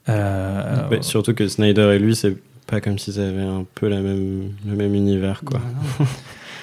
[0.08, 2.36] Euh, Mais surtout que Snyder et lui, c'est
[2.66, 5.60] pas comme s'ils avaient un peu la même, le même univers, quoi.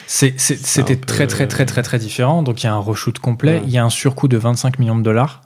[0.07, 2.43] C'était très très très très très différent.
[2.43, 3.55] Donc il y a un reshoot complet.
[3.55, 3.63] Ouais.
[3.65, 5.41] Il y a un surcoût de 25 millions de dollars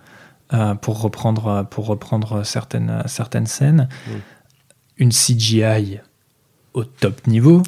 [0.53, 3.87] euh, pour reprendre pour reprendre certaines certaines scènes.
[4.07, 4.11] Mm.
[4.97, 5.99] Une CGI
[6.73, 7.63] au top niveau.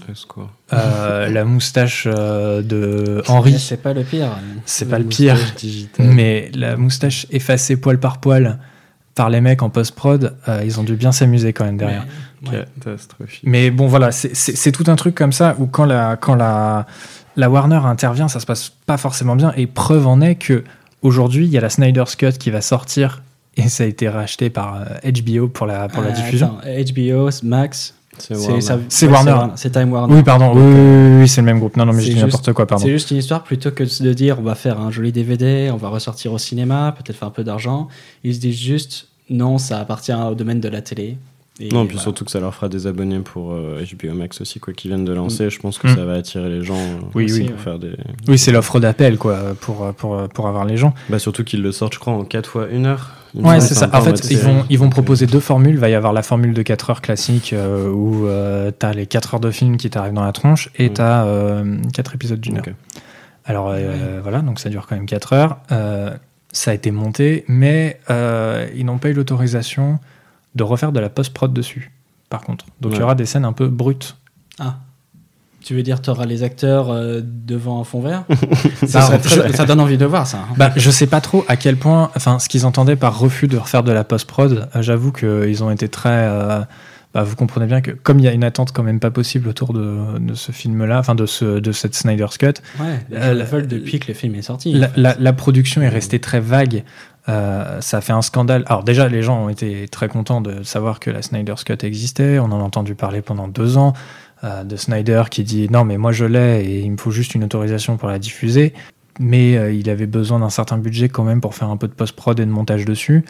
[0.73, 4.37] Euh, la moustache euh, de Henry, C'est pas le pire.
[4.65, 5.37] c'est pas le pire.
[5.57, 6.07] Digitale.
[6.07, 8.59] Mais la moustache effacée poil par poil
[9.15, 12.05] par les mecs en post prod, ils ont dû bien s'amuser quand même derrière.
[12.49, 12.65] Ouais.
[12.83, 13.41] Catastrophique.
[13.43, 16.85] Mais bon, voilà, c'est- tout un truc comme ça où quand la, quand la,
[17.35, 19.53] la Warner intervient, ça se passe pas forcément bien.
[19.57, 20.63] Et preuve en est que
[21.01, 23.21] aujourd'hui, il y a la Snyder's Cut qui va sortir
[23.57, 26.57] et ça a été racheté par euh, HBO pour la, pour la Euh, diffusion.
[26.61, 29.51] attends, HBO, Max, C'est Warner.
[29.55, 30.13] C'est ouais, Time Warner.
[30.13, 31.75] Oui, pardon, oui, oui, oui, oui, c'est le même groupe.
[31.75, 32.83] Non, non, mais je dis juste- n'importe quoi, pardon.
[32.85, 35.77] C'est juste une histoire plutôt que de dire on va faire un joli DVD, on
[35.77, 37.87] va ressortir au cinéma, peut-être faire un peu d'argent.
[38.23, 41.17] Ils se disent juste non, ça appartient au domaine de la télé.
[41.59, 42.01] Et Non, puis voilà.
[42.01, 45.05] surtout que ça leur fera des abonnés pour euh, HBO Max aussi, quoi, qui viennent
[45.05, 45.49] de lancer.
[45.49, 45.95] Je pense que Mm.
[45.95, 47.49] ça va attirer les gens euh, Oui, aussi oui.
[47.49, 47.91] pour faire des.
[48.27, 50.93] Oui, c'est l'offre d'appel, quoi, pour, pour, pour avoir les gens.
[51.09, 53.11] Bah, surtout qu'ils le sortent, je crois, en 4 fois 1 heure.
[53.35, 53.89] Me Ouais, c'est ça.
[53.93, 55.75] En fait, ils vont, ils vont euh, proposer deux formules.
[55.75, 59.05] Il va y avoir la formule de 4 heures classique euh, où euh, t'as les
[59.05, 60.93] 4 heures de film qui t'arrivent dans la tronche et Mm.
[60.93, 62.69] t'as euh, 4 épisodes d'une ok.
[62.69, 62.73] heure.
[63.45, 65.57] Alors euh, voilà, donc ça dure quand même 4 heures.
[65.71, 66.11] Euh,
[66.53, 69.99] ça a été monté, mais euh, ils n'ont pas eu l'autorisation
[70.55, 71.91] de refaire de la post-prod dessus,
[72.29, 72.65] par contre.
[72.81, 74.17] Donc il y aura des scènes un peu brutes.
[74.59, 74.77] Ah.
[75.63, 78.23] Tu veux dire, tu auras les acteurs euh, devant un fond vert?
[78.87, 80.39] Ça, très- donne envie de voir ça.
[80.39, 80.53] hein.
[80.57, 83.57] Bah, je sais pas trop à quel point, enfin, ce qu'ils entendaient par refus de
[83.57, 86.09] refaire de la post-prod, euh, j'avoue qu'ils ont été très.
[86.27, 86.61] euh,
[87.13, 89.49] bah, vous comprenez bien que, comme il y a une attente quand même pas possible
[89.49, 93.43] autour de, de ce film-là, enfin, de, ce, de cette Snyder's Cut, Ouais, Euh, la-
[93.43, 94.73] veulent depuis que le film est sorti.
[94.73, 94.99] la, en fait.
[94.99, 96.83] la- la production est restée très vague.
[97.29, 98.63] Euh, ça fait un scandale.
[98.67, 102.39] Alors, déjà, les gens ont été très contents de savoir que la Snyder's Cut existait.
[102.39, 103.93] On en a entendu parler pendant deux ans.
[104.43, 107.35] euh, de Snyder qui dit non, mais moi je l'ai et il me faut juste
[107.35, 108.73] une autorisation pour la diffuser.
[109.19, 111.93] Mais euh, il avait besoin d'un certain budget quand même pour faire un peu de
[111.93, 113.23] post-prod et de montage dessus.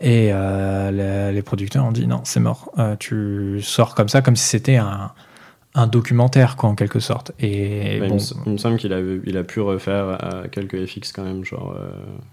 [0.00, 2.72] Et les producteurs ont dit non, c'est mort.
[2.98, 5.12] Tu sors comme ça, comme si c'était un,
[5.78, 7.32] un documentaire, quoi, en quelque sorte.
[7.38, 10.86] Et Bah, il, bon, il me semble qu'il a, il a pu refaire euh, quelques
[10.86, 11.88] FX quand même, genre euh,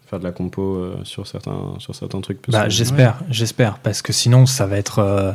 [0.08, 2.40] faire de la compo euh, sur, certains, sur certains trucs.
[2.50, 5.34] Bah, j'espère, j'espère, parce que sinon ça va être, euh,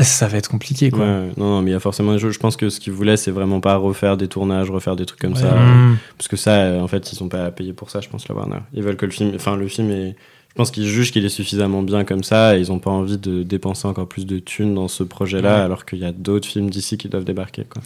[0.00, 1.00] ça va être compliqué, quoi.
[1.04, 2.34] Ouais, non, non, mais il y a forcément des choses.
[2.34, 5.20] Je pense que ce qu'ils voulaient, c'est vraiment pas refaire des tournages, refaire des trucs
[5.20, 5.40] comme Ouais.
[5.40, 5.54] ça.
[5.54, 5.96] Mmh.
[6.18, 8.58] Parce que ça, en fait, ils sont pas payés pour ça, je pense, la Warner.
[8.74, 9.32] Ils veulent que le film.
[9.34, 10.16] Enfin, le film est.
[10.54, 13.18] Je pense qu'ils jugent qu'il est suffisamment bien comme ça et ils ont pas envie
[13.18, 15.60] de dépenser encore plus de thunes dans ce projet-là, Ouais.
[15.62, 17.64] alors qu'il y a d'autres films d'ici qui doivent débarquer.
[17.64, 17.82] Quoi.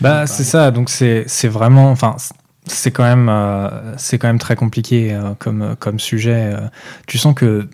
[0.00, 0.70] Bah, c'est ça.
[0.70, 2.14] Donc c'est, c'est vraiment, enfin,
[2.66, 6.52] c'est quand même, euh, c'est quand même très compliqué euh, comme comme sujet.
[6.54, 6.68] euh.
[7.08, 7.68] Tu sens que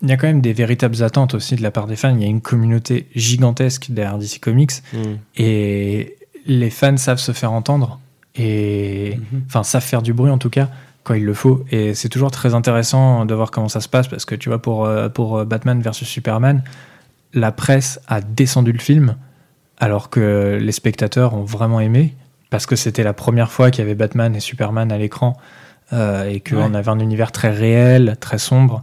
[0.00, 2.14] il y a quand même des véritables attentes aussi de la part des fans.
[2.16, 4.98] Il y a une communauté gigantesque derrière DC Comics Mmh.
[5.38, 6.16] et
[6.46, 7.98] les fans savent se faire entendre
[8.36, 9.42] et Mhm.
[9.46, 10.70] enfin savent faire du bruit en tout cas
[11.04, 14.08] quand il le faut et c'est toujours très intéressant de voir comment ça se passe
[14.08, 16.62] parce que tu vois pour euh, pour euh, Batman versus Superman
[17.34, 19.16] la presse a descendu le film
[19.78, 22.14] alors que les spectateurs ont vraiment aimé
[22.50, 25.36] parce que c'était la première fois qu'il y avait Batman et Superman à l'écran
[25.92, 26.76] euh, et qu'on Ouais.
[26.76, 28.82] avait un univers très réel très sombre.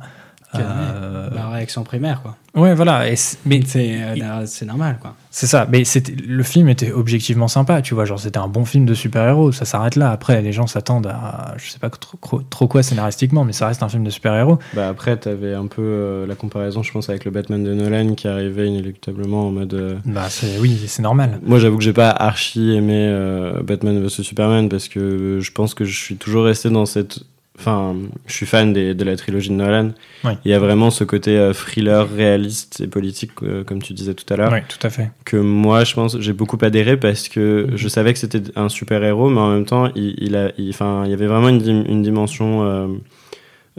[0.56, 2.36] Euh, La réaction primaire, quoi.
[2.56, 5.16] Ouais voilà et mais C'est euh, c'est normal, quoi.
[5.32, 8.66] c'est ça, mais c'était le film était objectivement sympa, tu vois, genre c'était un bon
[8.66, 10.12] film de super-héros, ça s'arrête là.
[10.12, 13.84] Après, les gens s'attendent à, je sais pas trop, trop- quoi scénaristiquement, mais ça reste
[13.84, 14.60] un film de super-héros.
[14.74, 18.16] Bah après, t'avais un peu euh, la comparaison, je pense, avec le Batman de Nolan
[18.16, 19.74] qui arrivait inéluctablement en mode.
[19.74, 21.40] euh, Bah c'est oui, c'est normal.
[21.44, 25.74] Moi, j'avoue que j'ai pas archi aimé euh, Batman vs Superman parce que je pense
[25.74, 27.20] que je suis toujours resté dans cette.
[27.60, 27.96] Enfin,
[28.26, 29.92] je suis fan des- de la trilogie de Nolan.
[30.24, 30.32] Oui.
[30.46, 34.14] Il y a vraiment ce côté euh, thriller réaliste et politique, euh, comme tu disais
[34.14, 35.12] tout à l'heure, Oui, tout à fait.
[35.26, 37.76] que moi, je pense, j'ai beaucoup adhéré parce que Mhm.
[37.78, 40.70] je savais que c'était un super héros, mais en même temps, il, il a, il,
[40.70, 42.88] enfin, il y avait vraiment une, dim- une dimension euh,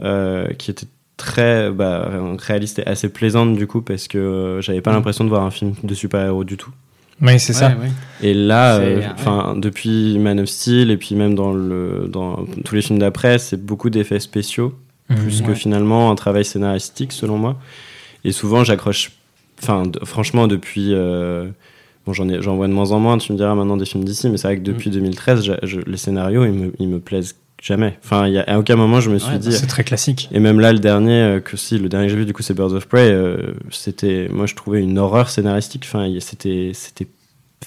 [0.01, 4.91] euh, qui était très bah, réaliste et assez plaisante du coup parce que j'avais pas
[4.91, 4.97] Mhm.
[4.97, 6.71] l'impression de voir un film de super héros du tout.
[7.21, 7.69] Oui, c'est ça.
[7.69, 7.91] Ouais.
[8.21, 9.07] Et là, euh, ouais.
[9.13, 13.37] enfin, depuis Man of Steel et puis même dans le dans tous les films d'après,
[13.39, 14.73] c'est beaucoup d'effets spéciaux
[15.07, 15.45] plus Mhm.
[15.47, 15.55] que Ouais.
[15.55, 17.57] finalement un travail scénaristique selon moi.
[18.23, 19.11] Et souvent, j'accroche.
[19.61, 20.93] Enfin, franchement, depuis.
[20.93, 21.47] euh,
[22.05, 23.17] bon, j'en ai- j'en vois de moins en moins.
[23.17, 25.81] Tu me diras maintenant des films d'ici, mais c'est vrai que depuis 2013, j'a- je-
[25.81, 27.97] les scénarios, ils me, ils me plaisent jamais.
[28.03, 29.51] Enfin, il y a, à aucun moment je me suis Ouais, dit.
[29.53, 30.27] C'est très classique.
[30.31, 32.41] Et même là, le dernier, euh, que si, le dernier que j'ai vu, du coup,
[32.43, 35.83] c'est Birds of Prey, euh, c'était, moi, je trouvais une horreur scénaristique.
[35.85, 37.07] Enfin, c'était, c'était,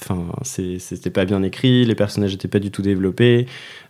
[0.01, 3.47] enfin, c'était pas bien écrit, les personnages étaient pas du tout développés,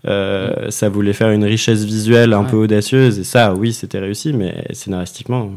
[0.06, 2.50] euh, ça voulait faire une richesse visuelle un Ouais.
[2.50, 5.50] peu audacieuse, et ça, oui, c'était réussi, mais scénaristiquement.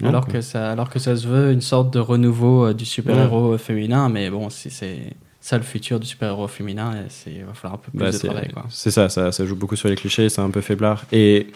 [0.00, 0.34] non, alors, quoi.
[0.34, 3.58] que ça, alors que ça se veut une sorte de renouveau euh, du super-héros euh,
[3.58, 4.98] féminin, mais bon, si c'est
[5.44, 8.16] ça le futur du super-héros féminin, et il va falloir un peu plus Bah, de
[8.16, 8.48] travail.
[8.70, 11.04] C'est ça, ça, ça joue beaucoup sur les clichés, c'est un peu faiblard.
[11.12, 11.48] Et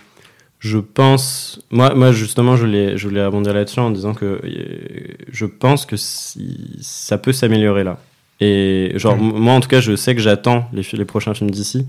[0.59, 5.15] je pense, moi, moi justement, je voulais, je voulais rebondir là-dessus en disant que euh,
[5.31, 7.99] je pense que si- ça peut s'améliorer là.
[8.41, 9.31] Et genre, Mm.
[9.31, 11.87] m- moi en tout cas, je sais que j'attends les, les prochains films d'ici,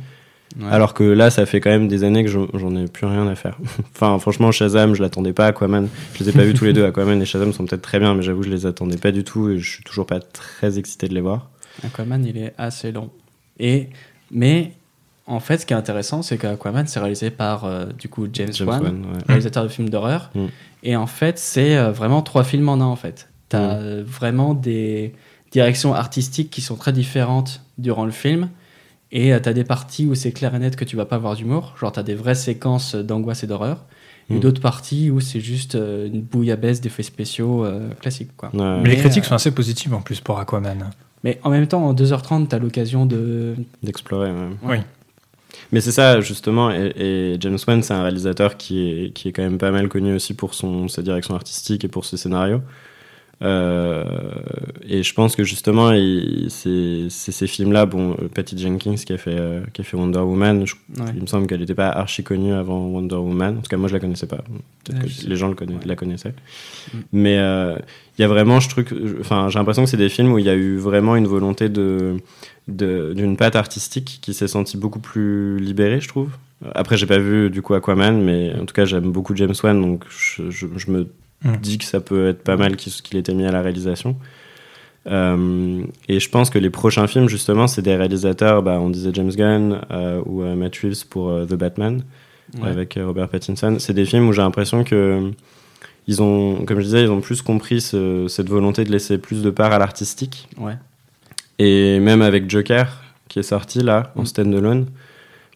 [0.57, 0.69] Ouais.
[0.71, 3.27] alors que là, ça fait quand même des années que je- j'en ai plus rien
[3.27, 3.57] à faire.
[3.95, 6.85] enfin, franchement, Shazam, je l'attendais pas, Aquaman, je les ai pas vus tous les deux.
[6.91, 9.49] Aquaman et Shazam sont peut-être très bien, mais j'avoue, je les attendais pas du tout
[9.49, 11.49] et je suis toujours pas très excité de les voir.
[11.85, 13.09] Aquaman, il est assez long.
[13.59, 13.89] Et,
[14.31, 14.73] mais
[15.25, 18.49] en fait, ce qui est intéressant, c'est qu'Aquaman, c'est réalisé par euh, du coup James,
[18.53, 19.23] James Wan, Wan, ouais.
[19.27, 20.29] réalisateur de films d'horreur.
[20.35, 20.45] Mm.
[20.83, 22.85] Et en fait, c'est euh, vraiment trois films en un.
[22.85, 23.79] En fait, t'as Mm.
[23.81, 25.13] euh, vraiment des
[25.51, 28.49] directions artistiques qui sont très différentes durant le film.
[29.11, 31.35] Et tu t'as des parties où c'est clair et net que tu vas pas avoir
[31.35, 31.73] d'humour.
[31.79, 33.85] Genre, t'as des vraies séquences d'angoisse et d'horreur.
[34.29, 34.39] Et Mm.
[34.41, 38.35] d'autres parties où c'est juste une bouillabaisse d'effets spéciaux euh, classiques.
[38.35, 38.49] Quoi.
[38.53, 38.81] Ouais.
[38.83, 40.89] Mais les critiques euh, sont assez positives en plus pour Aquaman.
[41.23, 43.55] Mais en même temps, en 2h30, t'as l'occasion de.
[43.83, 44.49] D'explorer, ouais.
[44.63, 44.77] Oui.
[45.71, 49.31] Mais c'est ça, justement, et, et James Wan, c'est un réalisateur qui est, qui est
[49.31, 52.61] quand même pas mal connu aussi pour son, sa direction artistique et pour ses scénarios.
[53.43, 54.03] Euh,
[54.87, 55.91] et je pense que justement,
[56.49, 60.19] c'est ces films-là, bon, euh, Patty Jenkins qui a fait, euh, qui a fait Wonder
[60.19, 61.11] Woman, je- Ouais.
[61.15, 63.57] il me semble qu'elle n'était pas archi connue avant Wonder Woman.
[63.57, 64.37] En tout cas, moi, je la connaissais pas.
[64.83, 65.79] Peut-être Ouais, que les gens le conna- Ouais.
[65.85, 66.33] la connaissaient.
[66.93, 66.97] Mm.
[67.13, 68.85] Mais il y a vraiment, je trouve,
[69.19, 71.69] enfin, j'ai l'impression que c'est des films où il y a eu vraiment une volonté
[71.69, 72.17] de
[72.69, 76.31] de- d'une patte artistique qui s'est sentie beaucoup plus libérée, je trouve.
[76.75, 79.79] Après, j'ai pas vu du coup Aquaman, mais en tout cas, j'aime beaucoup James Wan,
[79.81, 81.07] donc je, je- je me
[81.43, 81.55] Mm.
[81.61, 84.15] dis que ça peut être pas mal qu'il qu'il ait été mis à la réalisation.
[85.07, 89.11] Euh, et je pense que les prochains films, justement, c'est des réalisateurs, bah, on disait
[89.13, 92.03] James Gunn euh, ou euh, Matt Reeves pour euh, The Batman
[92.61, 92.69] Ouais.
[92.69, 93.75] avec Robert Pattinson.
[93.79, 95.31] C'est des films où j'ai l'impression que
[96.07, 99.41] ils ont, comme je disais, ils ont plus compris ce- cette volonté de laisser plus
[99.43, 100.47] de part à l'artistique.
[100.57, 100.75] Ouais.
[101.59, 102.87] Et même avec Joker,
[103.27, 104.25] qui est sorti là, en Mm.
[104.25, 104.85] stand-alone,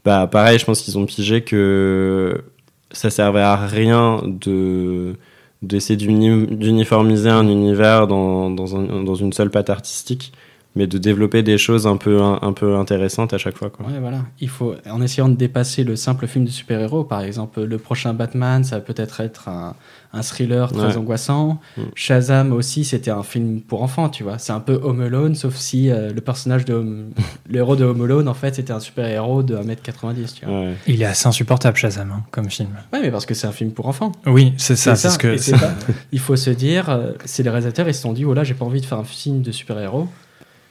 [0.03, 2.43] bah pareil, je pense qu'ils ont pigé que
[2.91, 5.15] ça servait à rien de
[5.61, 10.33] d'essayer d'uni- d'uniformiser un univers dans, dans, un- dans une seule patte artistique,
[10.75, 13.69] mais de développer des choses un peu, intéressantes à chaque fois.
[13.69, 13.85] Quoi.
[13.99, 14.21] Voilà.
[14.39, 18.13] Il faut, en essayant de dépasser le simple film de super-héros, par exemple, le prochain
[18.13, 19.75] Batman, ça va peut-être être un,
[20.13, 20.97] un thriller très Ouais.
[20.97, 21.59] angoissant.
[21.77, 21.81] Mm.
[21.95, 24.37] Shazam aussi, c'était un film pour enfants, tu vois.
[24.39, 27.11] C'est un peu Home Alone, sauf si euh, le personnage de Home-
[27.49, 30.59] le héros de Home Alone, en fait, c'était un super-héros de 1m90, tu vois.
[30.61, 30.73] Ouais.
[30.87, 32.69] Il est assez insupportable, Shazam, hein, comme film.
[32.91, 34.11] Ouais, mais parce que c'est un film pour enfants.
[34.25, 34.95] Oui, c'est ça.
[34.95, 35.51] C'est ce que.
[35.59, 35.73] Pas-
[36.11, 38.53] il faut se dire, euh, c'est les réalisateurs, ils se sont dit, oh là, j'ai
[38.53, 40.07] pas envie de faire un film de super-héros.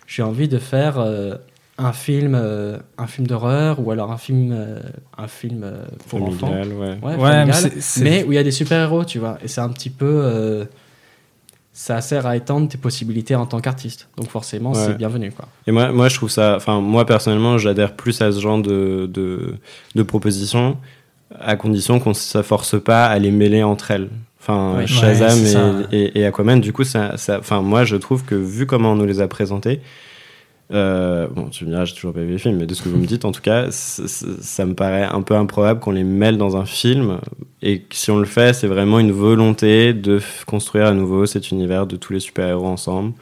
[0.07, 1.37] J'ai envie de faire euh,
[1.83, 4.79] un film, euh, un film d'horreur ou alors un film, euh,
[5.17, 6.53] un film euh, pour enfants.
[6.53, 6.67] Ouais.
[7.03, 9.39] Ouais, Ouais, familial, mais où il y a des super-héros, tu vois.
[9.43, 10.07] Et c'est un petit peu.
[10.25, 10.65] euh,
[11.73, 14.09] ça sert à étendre tes possibilités en tant qu'artiste.
[14.17, 14.79] Donc forcément, Ouais.
[14.87, 15.47] c'est bienvenu, quoi.
[15.67, 16.55] Et moi, moi, je trouve ça.
[16.57, 19.55] Enfin, moi, personnellement, j'adhère plus à ce genre de, de,
[19.95, 20.77] de propositions,
[21.39, 24.11] à condition qu'on ne s'afforce pas à les mêler entre elles.
[24.41, 24.87] Enfin, Ouais.
[24.87, 28.93] Shazam et, et, et Aquaman, du coup, ça, enfin, moi, je trouve que vu comment
[28.93, 29.81] on nous les a présentés,
[30.73, 32.89] euh, bon, tu me diras, j'ai toujours pas vu les films, mais de ce que
[32.89, 36.37] vous me dites, en tout cas, ça me paraît un peu improbable qu'on les mêle
[36.39, 37.19] dans un film.
[37.63, 41.51] Et que si on le fait, c'est vraiment une volonté de construire à nouveau cet
[41.51, 43.13] univers de tous les super-héros ensemble.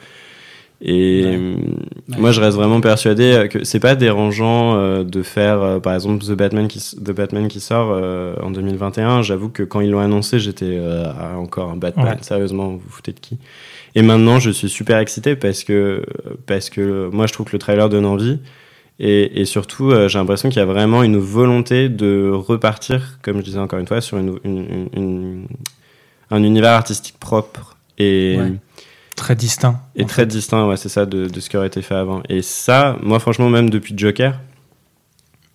[0.80, 1.37] Et Ouais.
[1.37, 2.18] Ouais.
[2.20, 6.24] moi, je reste vraiment persuadé que c'est pas dérangeant euh, de faire, euh, par exemple,
[6.24, 9.22] The Batman qui, s- The Batman qui sort euh, en 2021.
[9.22, 11.06] J'avoue que quand ils l'ont annoncé, j'étais euh,
[11.37, 12.06] encore un Batman.
[12.06, 12.16] Ouais.
[12.20, 13.38] Sérieusement, vous vous foutez de qui?
[13.98, 16.04] Et maintenant, je suis super excité parce que,
[16.46, 18.38] parce que moi, je trouve que le trailer donne envie.
[19.00, 23.38] Et, et surtout, euh, j'ai l'impression qu'il y a vraiment une volonté de repartir, comme
[23.38, 25.46] je disais encore une fois, sur une, une- une- une-
[26.30, 27.76] un univers artistique propre.
[27.98, 28.37] Et.
[28.38, 28.52] Ouais.
[29.16, 29.80] Très distinct.
[29.96, 32.22] Et très distinct, ouais, c'est ça, de, de ce qui aurait été fait avant.
[32.28, 34.38] Et ça, moi, franchement, même depuis Joker,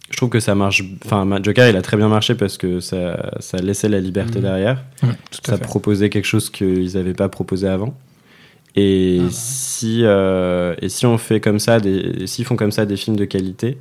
[0.09, 0.83] je trouve que ça marche.
[1.05, 4.43] Enfin, Joker, il a très bien marché parce que ça, ça laissait la liberté Mhm.
[4.43, 4.83] derrière.
[5.45, 7.95] Ça proposait quelque chose qu'ils n'avaient pas proposé avant.
[8.75, 9.29] Et, Ah bah.
[9.31, 13.15] si, euh, et si on fait comme ça, des, s'ils font comme ça des films
[13.15, 13.77] de qualité,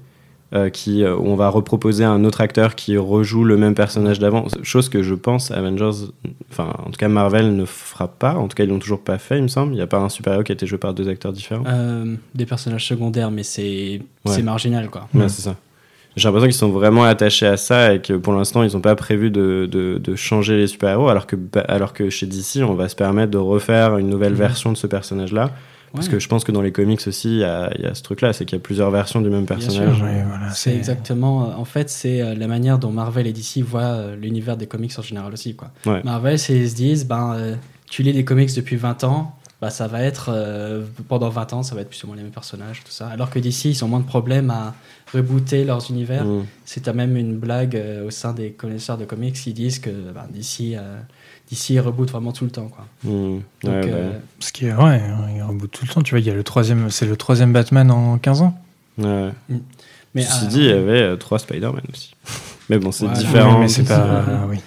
[0.55, 4.19] euh, qui, euh, où on va reproposer un autre acteur qui rejoue le même personnage
[4.19, 6.11] d'avant, chose que je pense Avengers,
[6.51, 9.17] enfin en tout cas Marvel ne fera pas, en tout cas ils l'ont toujours pas
[9.17, 10.93] fait il me semble, il n'y a pas un super-héros qui a été joué par
[10.93, 11.65] deux acteurs différents.
[11.67, 14.33] Euh, des personnages secondaires, mais c'est Ouais.
[14.35, 15.09] c'est marginal, quoi.
[15.15, 15.57] Ouais, c'est ça.
[16.17, 18.95] J'ai l'impression qu'ils sont vraiment attachés à ça et que pour l'instant, ils n'ont pas
[18.97, 22.75] prévu de, de, de changer les super-héros, alors que, bah, alors que chez DC, on
[22.75, 24.39] va se permettre de refaire une nouvelle Mhm.
[24.39, 25.51] version de ce personnage-là.
[25.95, 27.95] Parce que je pense que dans les comics aussi, il y a, il y a
[27.95, 29.99] ce truc-là, c'est qu'il y a plusieurs versions du même personnage.
[29.99, 31.51] voilà, C'est exactement.
[31.51, 34.67] euh, En fait, c'est euh, la manière dont Marvel et DC voient euh, l'univers des
[34.67, 35.55] comics en général aussi.
[35.55, 35.69] Quoi.
[35.85, 36.01] Ouais.
[36.03, 37.55] Marvel, c'est ils se disent, ben, euh,
[37.91, 41.63] tu lis des comics depuis 20 ans, bah, ça va être euh, pendant 20 ans,
[41.63, 43.07] ça va être plus ou moins les mêmes personnages, tout ça.
[43.09, 44.75] Alors que DC, ils ont moins de problèmes à
[45.15, 46.25] rebooter leurs univers.
[46.25, 46.45] Mm.
[46.65, 49.89] C'est à même une blague euh, au sein des connaisseurs de comics qui disent que
[49.91, 50.99] ben, DC, euh,
[51.51, 52.67] DC reboot vraiment tout le temps.
[52.69, 52.87] Quoi.
[53.05, 53.11] Mm.
[53.39, 55.01] Donc, Ouais, euh, Ce qui est ouais,
[55.37, 56.03] il reboot tout le temps.
[56.03, 58.59] Tu vois, il y a le troisième, c'est le troisième Batman en 15 ans.
[58.99, 59.31] ouais.
[60.15, 62.15] mais Ceci euh, dit, il y avait euh, trois Spider-Man aussi.
[62.69, 63.61] Mais bon, c'est Ouais, différent.
[63.61, 64.25] Mais c'est c'est- pas.
[64.49, 64.59] oui.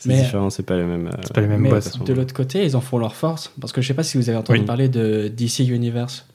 [0.00, 1.06] C'est Mais- différent, c'est pas les mêmes.
[1.08, 2.02] euh, C'est pas les mêmes boîtes.
[2.04, 3.52] de l'autre côté, ils en font leur force.
[3.60, 4.64] Parce que je sais pas si vous avez entendu Oui.
[4.64, 6.26] parler de DC Universe,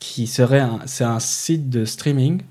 [0.00, 2.42] qui serait un, c'est un site de streaming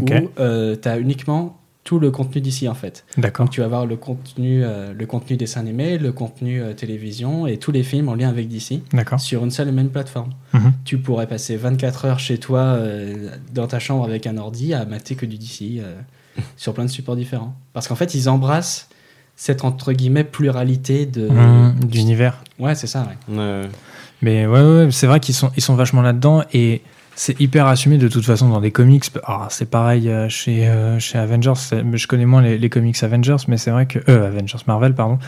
[0.00, 3.04] où tu as uniquement tout le contenu d'ici en fait.
[3.16, 3.46] D'accord.
[3.46, 7.46] Donc tu vas avoir le contenu, euh, le contenu dessin animé, le contenu euh, télévision
[7.46, 9.18] et tous les films en lien avec DC D'accord.
[9.18, 10.30] sur une seule et même plateforme.
[10.52, 10.72] Mhm.
[10.84, 14.84] Tu pourrais passer 24 heures chez toi euh, dans ta chambre avec un ordi à
[14.84, 15.94] mater que du DC euh,
[16.56, 17.54] sur plein de supports différents.
[17.72, 18.88] Parce qu'en fait, ils embrassent
[19.42, 21.26] cette entre guillemets pluralité de.
[21.28, 22.42] Mmh, D'univers.
[22.58, 23.06] Ouais, c'est ça.
[23.28, 23.36] Ouais.
[23.38, 23.62] ouais.
[24.20, 26.82] Mais ouais, ouais, c'est vrai qu'ils sont, ils sont vachement là-dedans et
[27.16, 29.04] c'est hyper assumé de toute façon dans des comics.
[29.24, 31.54] Ah, c'est pareil euh, chez, euh, chez Avengers.
[31.94, 33.98] Je connais moins les, les comics Avengers, mais c'est vrai que.
[34.10, 35.18] Euh, Avengers Marvel, pardon.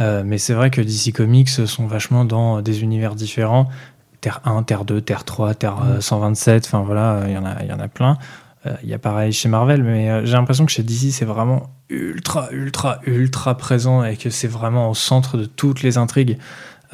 [0.00, 3.68] Euh, mais c'est vrai que DC Comics sont vachement dans des univers différents.
[4.22, 7.62] Terre 1, Terre 2, Terre 3, Terre euh, 127, enfin voilà, il y, en a-
[7.62, 8.16] il y en a plein.
[8.66, 11.24] Euh, Il y a pareil chez Marvel, mais euh, j'ai l'impression que chez DC, c'est
[11.24, 16.38] vraiment ultra, ultra, ultra présent et que c'est vraiment au centre de toutes les intrigues.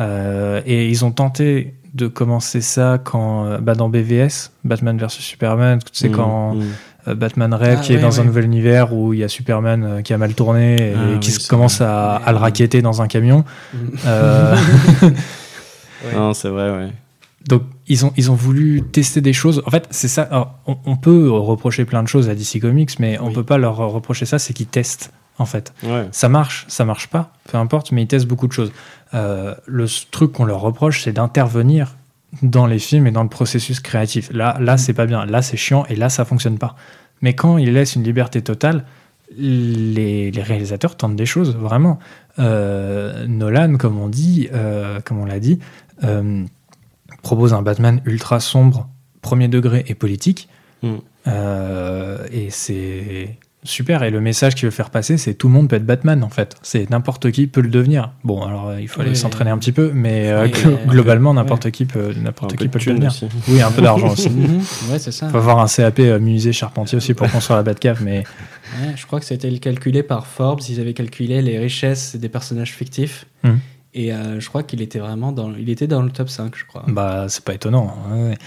[0.00, 5.08] Euh, et ils ont tenté de commencer ça quand euh, bah, dans BVS, Batman vs
[5.10, 6.62] Superman, tu sais, Mm, quand mm.
[7.08, 9.28] euh, Batman rêve Ah, qui est ouais, dans un nouvel univers où il y a
[9.28, 12.34] Superman euh, qui a mal tourné et Ah, qui oui, se c'est commence à, le
[12.34, 13.44] euh, raqueter dans un camion.
[13.72, 13.78] Mm.
[14.06, 14.56] Euh,
[15.02, 15.12] Ouais.
[16.14, 16.88] Non, c'est vrai, ouais.
[17.48, 19.62] Donc ils ont, ils ont voulu tester des choses.
[19.66, 20.22] En fait, c'est ça.
[20.22, 23.34] alors, on, on peut reprocher plein de choses à DC Comics, mais on Oui.
[23.34, 25.74] peut pas leur reprocher ça, c'est qu'ils testent en fait.
[25.82, 26.06] Ouais.
[26.12, 28.72] Ça marche, ça marche pas, peu importe, mais ils testent beaucoup de choses.
[29.14, 31.96] Euh, le truc qu'on leur reproche, c'est d'intervenir
[32.42, 34.30] dans les films et dans le processus créatif.
[34.32, 36.76] Là, là c'est pas bien, là, c'est chiant et là, ça fonctionne pas.
[37.20, 38.84] Mais quand ils laissent une liberté totale,
[39.36, 41.98] les, les réalisateurs tentent des choses, vraiment.
[42.38, 45.58] Euh, Nolan, comme on dit, euh, comme on l'a dit,
[46.04, 46.44] euh,
[47.24, 48.88] propose un Batman ultra sombre,
[49.22, 50.48] premier degré et politique.
[50.82, 50.94] Mm.
[51.26, 54.02] Euh, et c'est super.
[54.02, 56.28] Et le message qu'il veut faire passer, c'est tout le monde peut être Batman, en
[56.28, 56.54] fait.
[56.62, 58.12] C'est n'importe qui peut le devenir.
[58.22, 60.48] Bon, alors euh, il faut aller Oui, s'entraîner un petit peu, mais euh,
[60.86, 61.36] globalement, ouais.
[61.36, 63.08] n'importe qui peut, n'importe qui le devenir.
[63.10, 63.26] aussi.
[63.48, 64.28] Oui, un peu d'argent aussi.
[64.28, 64.58] Mhm.
[64.90, 65.26] ouais, c'est ça.
[65.26, 68.24] Il faut avoir un CAP euh, musée Charpentier aussi pour construire la Batcave, mais
[68.82, 70.60] Ouais, je crois que c'était calculé par Forbes.
[70.68, 73.24] Ils avaient calculé les richesses des personnages fictifs.
[73.44, 73.60] Mhm.
[73.94, 76.64] Et euh, je crois qu'il était vraiment dans, il était dans le top 5, je
[76.64, 76.84] crois.
[76.88, 77.96] bah c'est pas étonnant.
[78.10, 78.38] hein, ouais.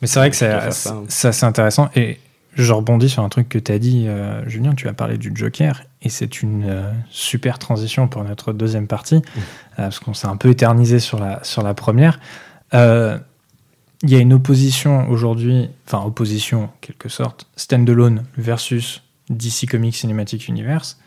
[0.00, 1.04] Mais c'est vrai que c'est hein.
[1.08, 1.90] c'est assez intéressant.
[1.96, 2.18] Et
[2.54, 5.32] je rebondis sur un truc que tu as dit, euh, Julien, tu as parlé du
[5.34, 9.20] Joker, et c'est une euh, super transition pour notre deuxième partie, euh,
[9.76, 12.18] parce qu'on s'est un peu éternisé sur la, sur la première.
[12.74, 13.18] Euh,
[14.02, 19.94] Il y a une opposition aujourd'hui, enfin opposition en quelque sorte, standalone versus DC Comics
[19.94, 20.98] Cinematic Universe.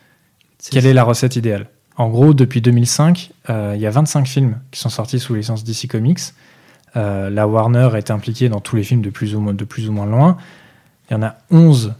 [0.71, 1.67] Quelle est la recette idéale?
[1.95, 5.63] En gros, depuis 2005, euh, il y a 25 films qui sont sortis sous licence
[5.63, 6.19] DC Comics.
[6.95, 10.37] Euh, la Warner est impliquée dans tous les films de plus ou moins, loin.
[11.09, 11.93] Il y en a 11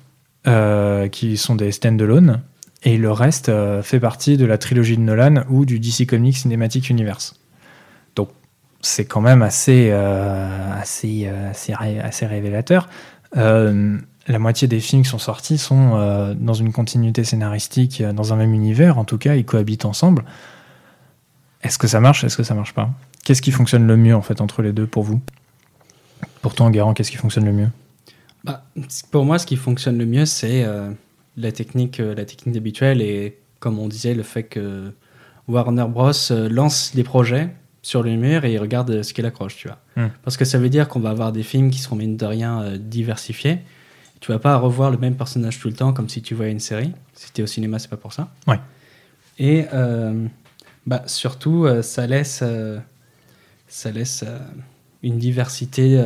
[0.48, 2.42] euh, qui sont des stand-alone.
[2.86, 3.50] Et le reste
[3.82, 7.36] fait partie de la trilogie de Nolan ou du DC Comics Cinematic Universe.
[8.18, 8.28] Donc,
[8.82, 9.94] c'est quand même assez
[12.22, 12.90] révélateur.
[14.28, 18.32] La moitié des films qui sont sortis sont euh, dans une continuité scénaristique, euh, dans
[18.32, 20.24] un même univers, en tout cas, ils cohabitent ensemble.
[21.62, 22.90] Est-ce que ça marche Est-ce que ça marche pas?
[23.24, 25.22] Qu'est-ce qui fonctionne le mieux en fait entre les deux pour vous?
[26.42, 27.70] Pour toi, Garant, qu'est-ce qui fonctionne le mieux?
[28.44, 28.66] Bah,
[29.12, 30.92] pour moi, ce qui fonctionne le mieux, c'est euh,
[31.38, 34.92] la technique, euh, la technique habituelle et, comme on disait, le fait que
[35.48, 36.12] Warner Bros
[36.50, 37.50] lance des projets
[37.82, 39.80] sur le mur et regarde ce qu'il accroche, tu vois.
[39.96, 40.10] Hmm.
[40.24, 42.78] Parce que ça veut dire qu'on va avoir des films qui seront mine de rien
[42.78, 43.60] diversifiés.
[44.24, 46.62] Tu vas pas revoir le même personnage tout le temps comme si tu voyais une
[46.62, 46.94] série.
[47.14, 48.30] Si tu es au cinéma, c'est pas pour ça.
[48.48, 48.58] Ouais.
[49.38, 50.28] Et euh,
[50.88, 52.80] bah, surtout, euh, ça laisse, euh,
[53.68, 54.24] ça laisse
[55.04, 56.02] une diversité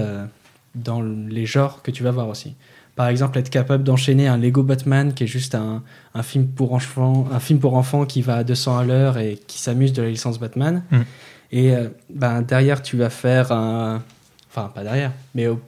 [0.74, 2.56] dans les genres que tu vas voir aussi.
[2.96, 5.84] Par exemple, être capable d'enchaîner un Lego Batman qui est juste un,
[6.16, 9.40] un film pour enfants, un film pour enfants qui va à 200 à l'heure et
[9.46, 10.82] qui s'amuse de la licence Batman.
[10.90, 11.02] Mm.
[11.52, 11.74] Et
[12.10, 14.02] ben, derrière, tu vas faire un,
[14.50, 15.62] enfin pas derrière, mais au-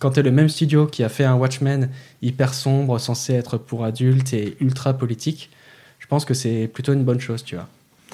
[0.00, 1.90] quand t'es le même studio qui a fait un Watchmen
[2.22, 5.50] hyper sombre, censé être pour adultes et ultra politique,
[5.98, 7.68] je pense que c'est plutôt une bonne chose, tu vois.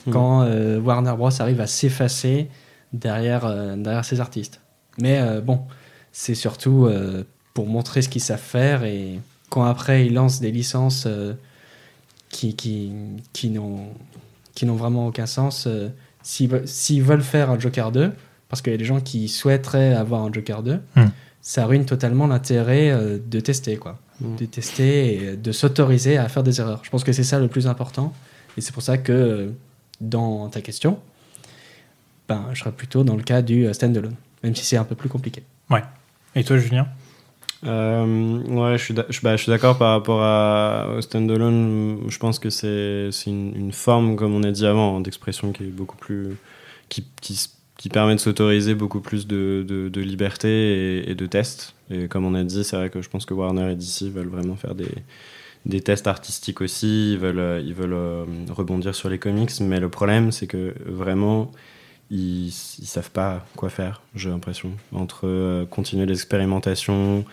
[0.07, 0.13] Mhm.
[0.13, 2.49] Quand euh, Warner Bros arrive à s'effacer
[2.93, 4.61] derrière, euh, derrière ses artistes.
[4.99, 5.61] Mais euh, bon,
[6.13, 7.25] c'est surtout euh,
[7.55, 11.07] pour montrer ce qu'ils savent faire et quand après ils lancent des licences
[12.31, 12.93] qui, qui,
[13.33, 13.95] qui n'ont
[14.75, 15.69] vraiment aucun sens,
[16.23, 18.13] s'ils veulent, faire un Joker 2,
[18.49, 21.07] parce qu'il y a des gens qui souhaiteraient avoir un Joker 2, Hmm.
[21.41, 23.99] Ça ruine totalement l'intérêt euh, de tester, quoi.
[24.21, 24.37] Hmm.
[24.37, 26.81] De tester et de s'autoriser à faire des erreurs.
[26.83, 28.13] Je pense que c'est ça le plus important.
[28.57, 29.51] Et c'est pour ça que, euh,
[30.01, 30.99] dans ta question,
[32.29, 34.95] ben, je serais plutôt dans le cas du euh, standalone, même si c'est un peu
[34.95, 35.43] plus compliqué.
[36.35, 36.87] Et toi, Julien?
[37.65, 42.01] Euh, ouais, je suis bah, je suis d'accord par rapport à, au standalone.
[42.09, 45.69] Je pense que c'est une, une forme, comme on a dit avant, d'expression qui est
[45.69, 46.37] beaucoup plus.
[46.91, 47.07] qui,
[47.79, 51.75] qui permet de s'autoriser beaucoup plus de, de, de liberté et, et de tests.
[51.91, 54.29] Et comme on a dit, c'est vrai que je pense que Warner et DC veulent
[54.29, 54.89] vraiment faire des,
[55.67, 57.13] des tests artistiques aussi.
[57.13, 59.51] Ils veulent, euh, ils veulent euh, rebondir sur les comics.
[59.61, 61.53] Mais le problème, c'est que vraiment
[62.11, 64.73] ils, ils savent pas quoi faire, j'ai l'impression.
[64.93, 67.25] Entre euh, continuer l'expérimentation,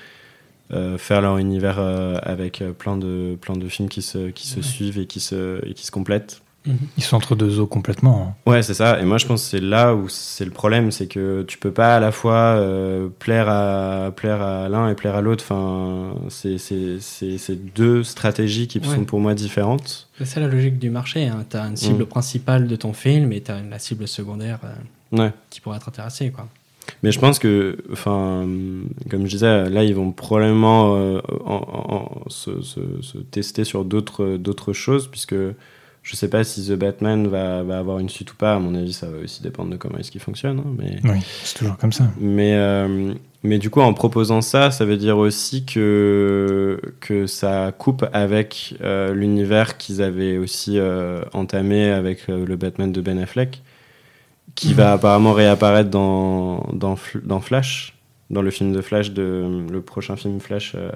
[0.74, 4.62] euh, faire leur univers euh, avec plein, de, plein de films qui se, qui se
[4.62, 4.64] Ouais.
[4.64, 6.43] suivent et qui se, et qui se complètent.
[6.98, 8.36] Ils sont entre deux eaux complètement.
[8.48, 8.50] hein.
[8.50, 9.00] Ouais, c'est ça.
[9.02, 11.72] Et moi, je pense que c'est là où c'est le problème, c'est que tu peux
[11.72, 15.44] pas à la fois euh, plaire à plaire à l'un et plaire à l'autre.
[15.46, 18.86] Enfin, c'est c'est c'est c'est deux stratégies qui Ouais.
[18.96, 20.08] sont pour moi différentes.
[20.18, 21.28] C'est ça la logique du marché.
[21.28, 21.44] Hein.
[21.50, 22.08] Tu as une cible Mm.
[22.08, 25.32] principale de ton film et tu as la cible secondaire euh, Ouais.
[25.50, 26.32] qui pourrait être intéressée.
[26.32, 26.48] Quoi.
[27.02, 28.46] Mais je pense que, enfin,
[29.10, 33.64] comme je disais, là, ils vont probablement euh, en- en- en- se, se- se tester
[33.66, 35.36] sur d'autres d'autres choses, puisque
[36.04, 38.56] je sais pas si The Batman va, va avoir une suite ou pas.
[38.56, 40.60] À mon avis, ça va aussi dépendre de comment est-ce qu'il fonctionne.
[40.60, 41.00] hein, mais...
[41.06, 42.06] Oui, c'est toujours comme ça.
[42.20, 47.72] Mais, euh, mais du coup, en proposant ça, ça veut dire aussi que, que ça
[47.78, 53.18] coupe avec euh, l'univers qu'ils avaient aussi euh, entamé avec euh, le Batman de Ben
[53.18, 53.62] Affleck,
[54.56, 57.98] qui va apparemment réapparaître dans, dans, dans Flash,
[58.30, 60.92] dans le film de Flash, de, le prochain film Flash euh,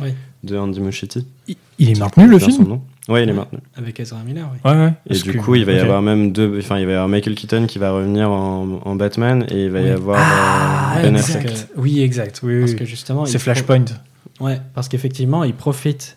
[0.00, 0.14] Ouais.
[0.44, 1.26] De Andy Muschietti.
[1.48, 2.82] Il- Il est maintenu le film nom.
[3.08, 3.58] Ouais, il est maintenu.
[3.76, 4.70] Avec Ezra Miller, oui.
[4.70, 4.88] Ouais, ouais.
[5.06, 6.58] Et Parce du que- coup, il va y avoir même deux.
[6.58, 9.70] Enfin, il va y avoir Michael Keaton qui va revenir en, en Batman et il
[9.70, 11.36] va y avoir Ah, euh, Ben exact.
[11.36, 11.50] Affleck.
[11.52, 11.70] exact.
[11.76, 12.40] Oui, exact.
[12.42, 12.76] Oui, Parce oui.
[12.78, 13.84] que justement, C'est il Flashpoint.
[13.84, 16.16] pro- Ouais, parce qu'effectivement, ils profitent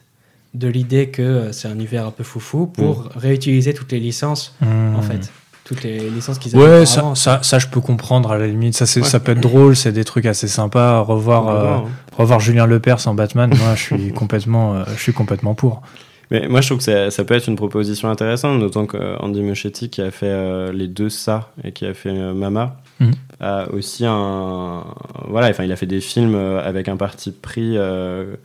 [0.53, 4.53] de l'idée que euh, c'est un univers un peu foufou pour réutiliser toutes les licences,
[4.61, 4.95] Hmm.
[4.97, 5.31] en fait.
[5.63, 8.73] Toutes les licences qu'ils avaient Ouais, ça, ça, ça, je peux comprendre à la limite.
[8.75, 9.07] Ça, Ouais.
[9.07, 10.99] ça peut être drôle, c'est des trucs assez sympas.
[11.01, 11.77] Revoir, On va euh,
[12.11, 12.23] hein.
[12.23, 15.81] revoir Julien Lepers en Batman, moi, je suis complètement, euh, je suis complètement pour.
[16.29, 19.89] Mais moi, je trouve que ça, ça peut être une proposition intéressante, d'autant qu'Andy Muschietti,
[19.89, 23.11] qui a fait euh, les deux ça et qui a fait euh, Mama, Mhm.
[23.41, 24.85] a aussi un.
[25.27, 28.35] Voilà, enfin, il a fait des films euh, avec un parti pris euh,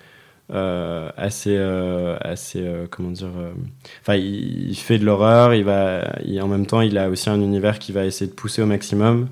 [0.53, 1.55] euh, assez.
[1.57, 3.29] euh, assez euh, comment dire.
[3.39, 3.53] euh,
[4.03, 6.13] Enfin, il, il fait de l'horreur, il va.
[6.25, 8.67] il- en même temps, il a aussi un univers qui va essayer de pousser au
[8.67, 9.29] maximum.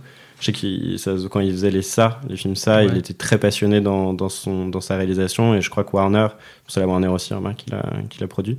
[0.53, 2.87] Je sais ça- quand il faisait les ça, les films ça, Ouais.
[2.91, 6.27] il était très passionné dans, dans, son, dans sa réalisation et je crois que Warner,
[6.69, 8.59] c'est la Warner aussi hein, qui l'a qui l'a produit,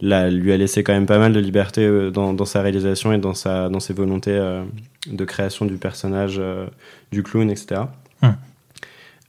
[0.00, 3.12] là, lui a laissé quand même pas mal de liberté euh, dans, dans sa réalisation
[3.12, 4.62] et dans, sa, dans ses volontés euh,
[5.10, 6.66] de création du personnage, euh,
[7.12, 7.82] du clown, etc.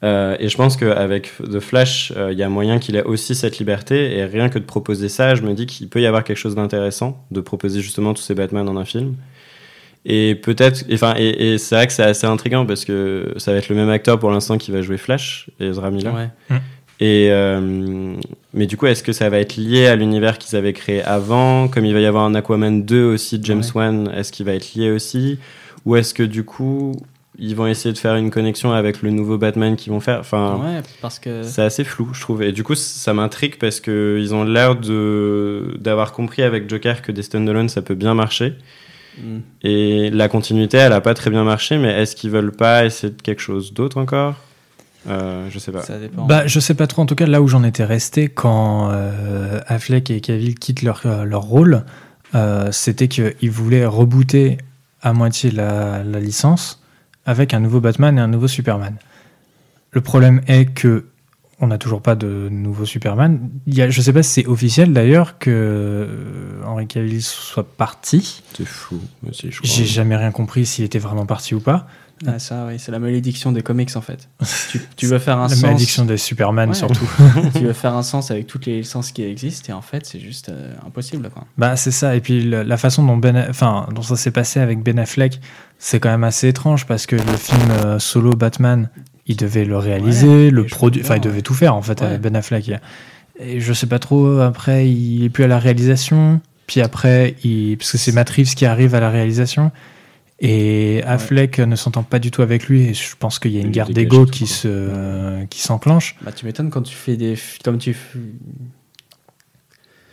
[0.03, 3.33] Euh, et je pense qu'avec The Flash, euh, il y a moyen qu'il ait aussi
[3.33, 4.15] cette liberté.
[4.15, 6.53] Et rien que de proposer ça, je me dis qu'il peut y avoir quelque chose
[6.53, 9.15] d'intéressant, de proposer justement tous ces Batman dans un film.
[10.09, 13.57] Et peut-être, enfin, et, et c'est vrai que c'est assez intriguant parce que ça va
[13.57, 16.13] être le même acteur pour l'instant qui va jouer Flash, Ezra Miller.
[16.15, 16.29] Ouais.
[16.99, 18.15] Et euh,
[18.53, 21.67] mais du coup, est-ce que ça va être lié à l'univers qu'ils avaient créé avant?
[21.67, 23.81] Comme il va y avoir un Aquaman 2 aussi de James Ouais.
[23.81, 25.39] Wan, est-ce qu'il va être lié aussi?
[25.85, 26.93] Ou est-ce que du coup,
[27.37, 30.21] ils vont essayer de faire une connexion avec le nouveau Batman qu'ils vont faire?
[30.21, 31.43] Enfin, Ouais, parce que.
[31.43, 32.41] c'est assez flou, je trouve.
[32.43, 37.01] Et du coup, ça m'intrigue parce que ils ont l'air de d'avoir compris avec Joker
[37.01, 38.53] que des standalone ça peut bien marcher.
[39.21, 39.39] Hmm.
[39.63, 43.11] Et la continuité, elle a pas très bien marché, mais est-ce qu'ils veulent pas essayer
[43.11, 44.35] de quelque chose d'autre encore?
[45.09, 45.81] Euh, Je sais pas.
[45.81, 46.25] Ça dépend.
[46.25, 47.01] Bah, je sais pas trop.
[47.01, 51.01] En tout cas, là où j'en étais resté quand euh, Affleck et Cavill quittent leur,
[51.05, 51.83] euh, leur rôle,
[52.35, 54.57] euh, c'était qu'ils voulaient rebooter
[55.01, 56.83] à moitié la, la licence
[57.25, 58.95] avec un nouveau Batman et un nouveau Superman.
[59.91, 61.05] Le problème est que
[61.59, 63.49] on n'a toujours pas de nouveau Superman.
[63.65, 67.67] Il y a, je sais pas si c'est officiel d'ailleurs que euh, Henry Cavill soit
[67.67, 68.43] parti.
[68.55, 69.59] C'est fou aussi, je.
[69.63, 71.87] J'ai jamais rien compris s'il était vraiment parti ou pas.
[72.25, 74.27] Ah, ça, oui, c'est la malédiction des comics en fait.
[74.71, 75.61] tu, tu veux faire un La sens.
[75.61, 76.75] malédiction des Superman Ouais.
[76.75, 77.07] surtout.
[77.53, 80.19] tu veux faire un sens avec toutes les licences qui existent et en fait, c'est
[80.19, 81.29] juste euh, impossible.
[81.29, 81.45] Quoi.
[81.59, 84.59] Bah c'est ça et puis le- la façon dont Ben enfin dont ça s'est passé
[84.59, 85.39] avec Ben Affleck
[85.77, 88.89] c'est quand même assez étrange parce que le film euh, solo Batman
[89.27, 91.99] Il devait le réaliser, le et je produire, enfin, il devait tout faire en fait
[92.01, 92.07] Ouais.
[92.07, 92.71] avec Ben Affleck.
[93.39, 97.77] Et je sais pas trop, après, il est plus à la réalisation, puis après, il...
[97.77, 99.71] parce que c'est Matt Reeves qui arrive à la réalisation.
[100.39, 103.61] Et Affleck ne s'entend pas du tout avec lui, et je pense qu'il y a
[103.61, 104.53] une guerre d'ego qui quoi.
[104.53, 106.15] se qui s'enclenche.
[106.21, 107.35] Bah, tu m'étonnes quand tu fais des.
[107.63, 107.95] Comme tu,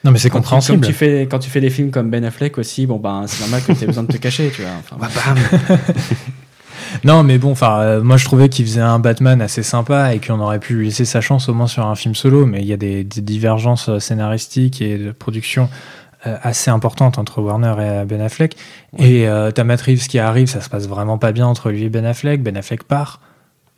[0.03, 0.79] Non, mais c'est quand tu- compréhensible.
[0.81, 3.41] Comme tu fais, quand tu fais des films comme Ben Affleck aussi, bon, ben, c'est
[3.41, 4.71] normal que tu aies besoin de te cacher, tu vois.
[4.81, 5.09] Enfin, Bah,
[7.05, 10.21] Non, mais bon, enfin, euh, moi je trouvais qu'il faisait un Batman assez sympa et
[10.21, 12.67] qu'on aurait pu lui laisser sa chance au moins sur un film solo, mais il
[12.67, 15.69] y a des, des divergences euh, scénaristiques et de production
[16.27, 18.57] euh, assez importantes entre Warner et Ben Affleck.
[18.99, 21.85] Et euh, t'as Matt Reeves qui arrive, ça se passe vraiment pas bien entre lui
[21.85, 22.43] et Ben Affleck.
[22.43, 23.21] Ben Affleck part.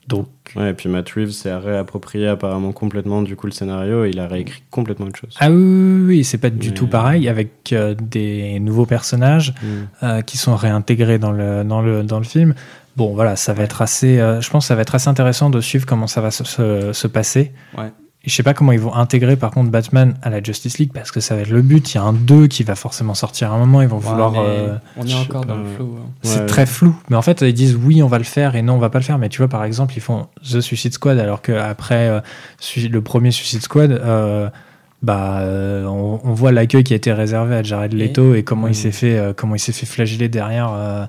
[0.08, 4.10] Donc, Ouais, et puis Matt Reeves s'est réapproprié apparemment complètement du coup le scénario et
[4.10, 5.34] il a réécrit complètement autre chose.
[5.40, 9.52] ah oui, oui, oui, c'est pas du Mais- tout pareil avec euh, des nouveaux personnages.
[9.60, 9.66] Mm.
[10.04, 12.54] euh, qui sont réintégrés dans le, dans le, dans le film.
[12.96, 14.18] Bon, voilà, ça va être assez.
[14.18, 16.44] euh, je pense que ça va être assez intéressant de suivre comment ça va se,
[16.44, 17.52] se, se passer.
[17.76, 17.92] Ouais.
[18.24, 21.12] Je sais pas comment ils vont intégrer par contre Batman à la Justice League parce
[21.12, 21.94] que ça va être le but.
[21.94, 23.82] Il y a un 2 qui va forcément sortir à un moment.
[23.82, 24.32] Ils vont Ouais, vouloir.
[24.38, 25.96] euh, on est encore dans le flou.
[26.00, 26.08] hein.
[26.22, 26.46] c'est Ouais.
[26.46, 26.96] très flou.
[27.08, 28.98] Mais en fait, ils disent oui, on va le faire et non, on va pas
[28.98, 29.18] le faire.
[29.18, 32.20] Mais tu vois, par exemple, ils font The Suicide Squad alors qu'après euh,
[32.90, 34.48] le premier Suicide Squad, euh,
[35.02, 38.66] bah, euh, on, on voit l'accueil qui a été réservé à Jared Leto et, comment
[38.66, 38.70] Mm.
[38.70, 41.08] il s'est fait, euh, comment il s'est fait flageller derrière.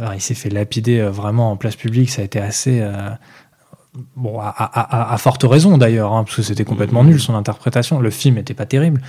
[0.00, 2.10] Enfin, il s'est fait lapider euh, vraiment en place publique.
[2.10, 2.80] Ça a été assez.
[2.80, 3.10] euh,
[4.16, 7.08] Bon, à, à- à- à forte raison d'ailleurs, hein, parce que c'était complètement Mm.
[7.08, 7.98] nul son interprétation.
[8.00, 9.00] Le film n'était pas terrible.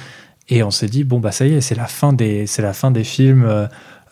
[0.48, 2.74] Et on s'est dit, bon, bah ça y est, c'est la fin des, c'est la
[2.74, 3.46] fin des films.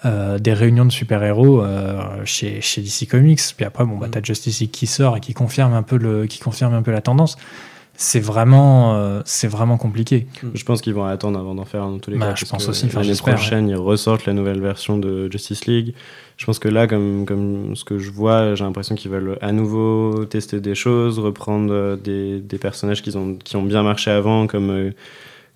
[0.06, 3.42] euh, des réunions de super-héros euh, chez, chez DC Comics.
[3.56, 4.12] Puis après, bon, bah, Mm.
[4.12, 6.92] t'as Justice League qui sort et qui confirme un peu, le, qui confirme un peu
[6.92, 7.36] la tendance.
[8.00, 10.28] C'est vraiment, euh, c'est vraiment compliqué.
[10.54, 12.36] Je pense qu'ils vont attendre avant d'en faire un dans tous les Bah, cas.
[12.36, 15.93] je pense aussi, L'année prochaine, ils ressortent la nouvelle version de Justice League.
[16.38, 19.52] Je pense que là, comme, comme ce que je vois, j'ai l'impression qu'ils veulent à
[19.52, 24.12] nouveau tester des choses, reprendre euh, des, des personnages qui ont, qui ont bien marché
[24.12, 24.91] avant, comme, euh,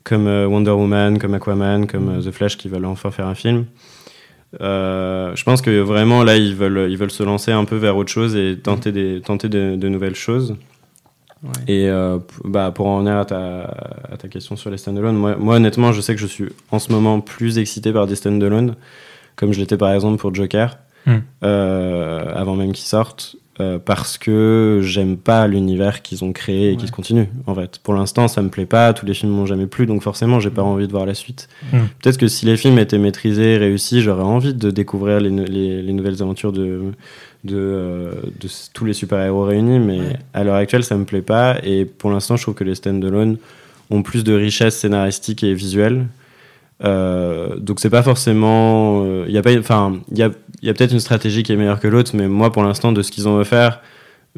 [0.03, 3.65] comme Wonder Woman, comme Aquaman, comme euh, The Flash, qui veulent enfin faire un film.
[4.59, 7.95] Euh, je pense que vraiment là ils veulent, ils veulent se lancer un peu vers
[7.95, 10.57] autre chose et tenter, des, tenter de, de nouvelles choses.
[11.43, 11.49] Ouais.
[11.67, 13.61] Et euh, bah, pour en venir à ta,
[14.11, 16.77] à ta question sur les standalone, moi, moi honnêtement, je sais que je suis en
[16.79, 18.75] ce moment plus excité par des standalone,
[19.35, 20.77] comme je l'étais par exemple pour Joker,
[21.07, 21.17] Hmm.
[21.43, 26.71] euh, avant même qu'ils sortent, euh, parce que j'aime pas l'univers qu'ils ont créé et
[26.73, 26.77] Ouais.
[26.77, 27.27] qui se continue.
[27.47, 28.93] En fait, pour l'instant, ça me plaît pas.
[28.93, 31.49] Tous les films m'ont jamais plu, donc forcément, j'ai pas envie de voir la suite.
[31.73, 31.79] Hmm.
[32.03, 35.81] Peut-être que si les films étaient maîtrisés, réussis, j'aurais envie de découvrir les, nou- les,
[35.81, 36.91] les nouvelles aventures de,
[37.43, 40.19] de, euh, de tous les super-héros réunis, mais Ouais.
[40.33, 41.57] à l'heure actuelle, ça me plaît pas.
[41.63, 43.37] Et pour l'instant, je trouve que les stand-alone
[43.89, 46.05] ont plus de richesse scénaristique et visuelle.
[46.83, 50.31] Euh, donc c'est pas forcément, il y a pas, enfin il y a,
[50.63, 53.01] y a peut-être une stratégie qui est meilleure que l'autre, mais moi pour l'instant de
[53.03, 53.81] ce qu'ils ont offert,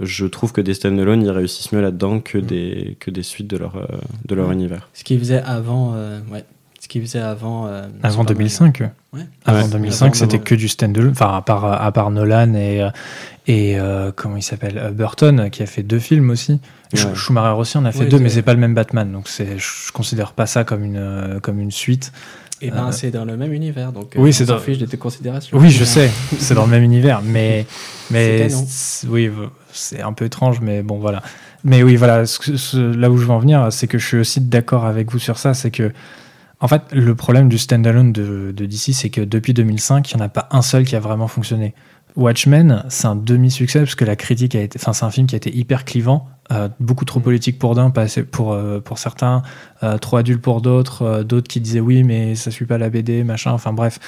[0.01, 3.55] je trouve que des stand-alone ils réussissent mieux là-dedans que des que des suites de
[3.57, 3.85] leur euh,
[4.25, 4.53] de leur Ouais.
[4.55, 4.89] univers.
[4.93, 6.43] Ce qu'ils faisaient avant, euh, ouais.
[6.93, 7.65] Qu'ils faisaient avant.
[7.65, 8.33] euh, Avant Superman.
[8.35, 8.81] 2005.
[8.81, 8.87] euh.
[9.13, 9.21] Ouais.
[9.45, 9.67] Avant Ouais.
[9.71, 11.09] 2005, Avant- c'était que du stand-alone.
[11.09, 12.89] Enfin, à part, à part Nolan et, euh,
[13.47, 16.59] et euh, comment il s'appelle Burton, qui a fait deux films aussi.
[16.93, 16.99] Ouais.
[17.15, 19.11] Schumacher aussi en a fait deux, mais c'est pas le même Batman.
[19.11, 22.11] Donc, je considère pas ça comme une, comme une suite.
[22.61, 24.13] Et ben Euh, c'est dans le même univers, donc.
[24.15, 25.57] oui, c'est dans- fiche de tes considérations.
[25.57, 27.65] Oui, je sais, c'est dans le même univers, mais,
[28.11, 28.47] mais
[29.09, 29.31] oui,
[29.73, 31.23] c'est un peu étrange, mais bon, voilà.
[31.65, 34.05] Mais oui, voilà, ce que- ce- là où je veux en venir, c'est que je
[34.05, 35.91] suis aussi d'accord avec vous sur ça, c'est que,
[36.63, 40.23] en fait, le problème du standalone de, de DC, c'est que depuis 2005, il n'y
[40.23, 41.73] en a pas un seul qui a vraiment fonctionné.
[42.15, 45.35] Watchmen, c'est un demi-succès parce que la critique a été, enfin, c'est un film qui
[45.35, 48.97] a été hyper clivant, euh, beaucoup trop politique pour d'un, pas assez pour, euh, pour
[48.97, 49.41] certains,
[49.83, 53.25] euh, trop adulte pour d'autres, d'autres qui disaient oui, mais ça suit pas la BD,
[53.25, 53.99] machin, enfin bref.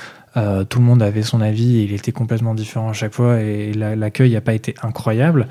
[0.70, 3.74] Tout le monde avait son avis et il était complètement différent à chaque fois et
[3.74, 5.48] la- l'accueil n'a pas été incroyable.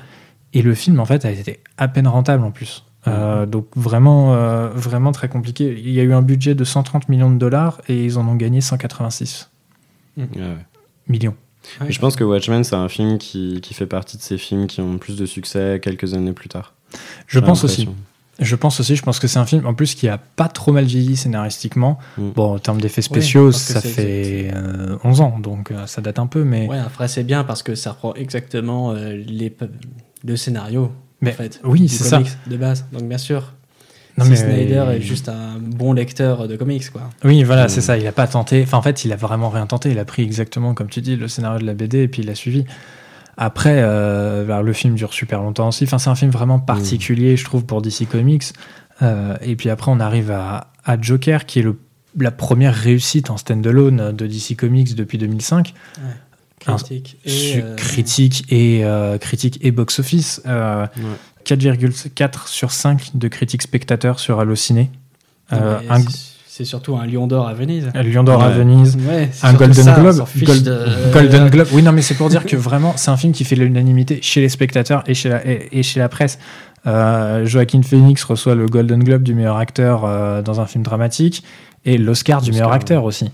[0.53, 2.84] Et le film, en fait, a été à peine rentable en plus.
[3.07, 5.75] Euh, donc vraiment, euh, vraiment très compliqué.
[5.77, 8.35] Il y a eu un budget de 130 millions de dollars et ils en ont
[8.35, 9.49] gagné 186
[10.17, 10.27] Ouais.
[11.07, 11.35] millions.
[11.81, 11.87] Ouais.
[11.89, 14.67] Et Je pense que Watchmen c'est un film qui, qui fait partie de ces films
[14.67, 16.73] qui ont plus de succès quelques années plus tard.
[17.27, 17.89] Je pense aussi.
[18.39, 18.95] Je pense aussi.
[18.95, 21.97] Je pense que c'est un film en plus qui a pas trop mal vieilli scénaristiquement.
[22.17, 22.29] Mm.
[22.31, 26.27] Bon, en termes d'effets spéciaux, ça fait euh, 11 ans, donc euh, ça date un
[26.27, 29.55] peu, mais Ouais, après c'est bien parce que ça reprend exactement euh, les,
[30.25, 30.91] le scénario.
[31.21, 32.21] Mais en fait, oui, c'est ça.
[32.47, 32.85] de base.
[32.91, 33.53] Donc bien sûr,
[34.17, 37.01] Non, si mais- Snyder est juste un bon lecteur de comics, quoi.
[37.23, 37.69] Oui, voilà, Mm.
[37.69, 37.97] c'est ça.
[37.97, 38.61] Il a pas tenté.
[38.63, 39.91] Enfin, en fait, il a vraiment rien tenté.
[39.91, 42.27] Il a pris exactement, comme tu dis, le scénario de la BD et puis il
[42.27, 42.65] l'a suivi.
[43.37, 45.83] Après, euh, alors, le film dure super longtemps aussi.
[45.83, 48.43] Enfin, c'est un film vraiment particulier, je trouve, pour DC Comics.
[49.01, 51.77] Euh, et puis après, on arrive à, à Joker, qui est le,
[52.17, 55.73] la première réussite en standalone de DC Comics depuis 2005.
[55.97, 56.03] Ouais.
[56.59, 60.41] Critique et, euh, critique et euh, critique et box office.
[60.47, 60.87] Euh,
[61.45, 64.89] 4,4 sur 5 de critiques spectateurs sur Allociné.
[65.53, 65.99] Euh, un
[66.47, 67.91] c'est- surtout un Lion d'Or à Venise.
[67.93, 68.49] un Lion d'Or à.
[68.49, 68.97] Venise.
[69.07, 70.25] Ouais, Un Golden ça, Globe.
[70.41, 71.67] Gold- de- Golden Globe.
[71.73, 74.41] Oui, non, mais c'est pour dire que vraiment, c'est un film qui fait l'unanimité chez
[74.41, 76.39] les spectateurs et chez la, et, et chez la presse.
[76.87, 81.43] Euh, Joaquin Phoenix reçoit le Golden Globe du meilleur acteur euh, dans un film dramatique
[81.83, 83.29] et l'Oscar du meilleur acteur aussi.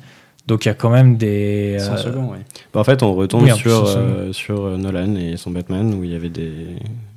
[0.48, 1.78] Donc il y a quand même des.
[1.80, 2.40] 100 euh, secondes, ouais.
[2.74, 6.04] Bah, en fait, on retombe Oui, sur, euh, sur euh, Nolan et son Batman où
[6.04, 6.52] il y avait des,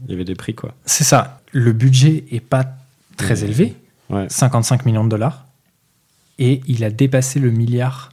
[0.07, 0.73] il y avait des prix, quoi.
[0.85, 1.41] C'est ça.
[1.53, 2.65] Le budget est pas
[3.17, 3.75] très élevé,
[4.11, 4.27] Ouais.
[4.29, 5.45] 55 millions de dollars,
[6.39, 8.11] et il a dépassé le milliard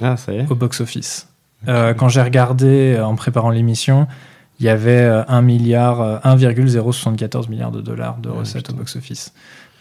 [0.00, 0.50] Ah, ça y est.
[0.50, 1.28] au box-office.
[1.66, 4.06] Euh, quand j'ai regardé en préparant l'émission,
[4.60, 8.74] il y avait euh, 1 milliard, euh, 1,074 milliards de dollars de Ouais, recettes putain.
[8.74, 9.32] au box-office.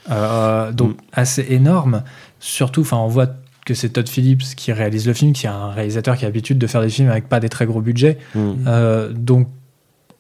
[0.09, 0.95] Euh, donc Mm.
[1.13, 2.03] assez énorme.
[2.39, 3.27] Surtout, enfin, on voit
[3.65, 6.57] que c'est Todd Phillips qui réalise le film, qui est un réalisateur qui a l'habitude
[6.57, 8.17] de faire des films avec pas des très gros budgets.
[8.35, 8.53] Mm.
[8.67, 9.47] Euh, donc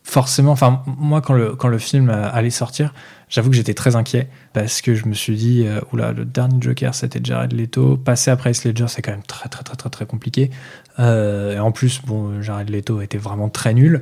[0.03, 2.93] forcément, enfin moi quand le quand le film euh, allait sortir,
[3.29, 6.57] j'avoue que j'étais très inquiet parce que je me suis dit euh, oula le dernier
[6.59, 9.89] Joker c'était Jared Leto, passer après Heath Ledger c'est quand même très très très très
[9.89, 10.51] très compliqué.
[10.99, 14.01] Euh, et en plus bon Jared Leto était vraiment très nul.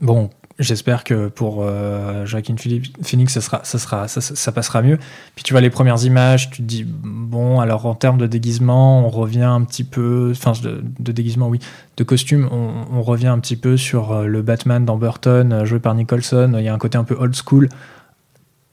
[0.00, 0.30] Bon
[0.60, 2.54] J'espère que pour euh, Joaquin
[3.02, 4.98] Phoenix, ça, sera, ça, sera, ça, passera mieux.
[5.34, 9.06] Puis tu vois les premières images, tu te dis, bon, alors en termes de déguisement,
[9.06, 11.60] on revient un petit peu, enfin de, de déguisement, oui,
[11.96, 15.64] de costume, on, on revient un petit peu sur euh, le Batman dans Burton, euh,
[15.64, 16.52] joué par Nicholson.
[16.58, 17.70] Il y a un côté un peu old school,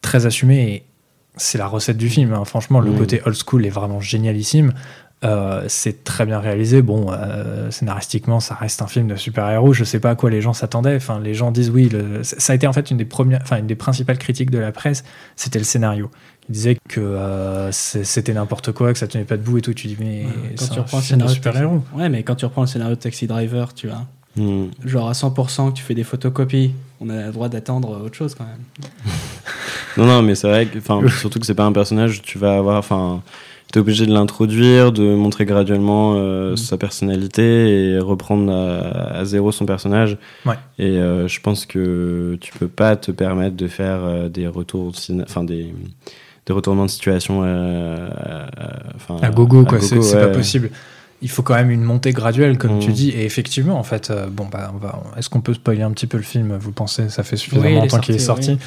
[0.02, 0.84] très assumé, et
[1.38, 2.34] c'est la recette du film.
[2.34, 2.44] hein.
[2.44, 4.74] Franchement, le côté old school est vraiment génialissime.
[5.24, 6.82] Euh, c'est très bien réalisé.
[6.84, 9.74] Bon, euh, scénaristiquement, ça reste un film de super-héros.
[9.74, 10.96] Je sais pas à quoi les gens s'attendaient.
[10.96, 11.90] Enfin, les gens disent oui.
[11.90, 14.60] le- ça a été en fait une des premières, enfin une des principales critiques de
[14.60, 15.04] la presse.
[15.36, 16.12] C'était le scénario.
[16.50, 19.74] Ils disaient que euh, c'était n'importe quoi, que ça tenait pas debout et tout.
[19.74, 20.26] Tu dis mais
[20.58, 21.80] Quand tu reprends le scénario de super-héros.
[21.80, 24.04] Taxi- Ouais, mais quand tu reprends le scénario de Taxi Driver, tu vois,
[24.38, 24.68] Mm.
[24.86, 28.36] genre à 100% que tu fais des photocopies, on a le droit d'attendre autre chose
[28.36, 28.94] quand même.
[29.98, 32.56] Non, non, mais c'est vrai que, enfin, surtout que c'est pas un personnage, tu vas
[32.58, 33.24] avoir, enfin,
[33.72, 36.58] t'es obligé de l'introduire, de montrer graduellement euh, Mm.
[36.58, 40.18] sa personnalité et reprendre à, à zéro son personnage.
[40.46, 40.56] Ouais.
[40.80, 44.94] Et euh, je pense que tu peux pas te permettre de faire euh, des retours,
[45.24, 45.74] enfin des,
[46.46, 48.10] des retournements de situation, euh,
[48.58, 49.82] à- à gogo, quoi.
[49.82, 50.14] C'est ouais.
[50.14, 50.70] pas possible.
[51.24, 52.80] Il faut quand même une montée graduelle, comme Mm.
[52.80, 53.10] tu dis.
[53.10, 55.02] Et effectivement, en fait, euh, bon, bah, on va.
[55.18, 56.56] Est-ce qu'on peut spoiler un petit peu le film?
[56.58, 58.58] Vous pensez Ça fait Oui, suffisamment longtemps qu'il est sorti.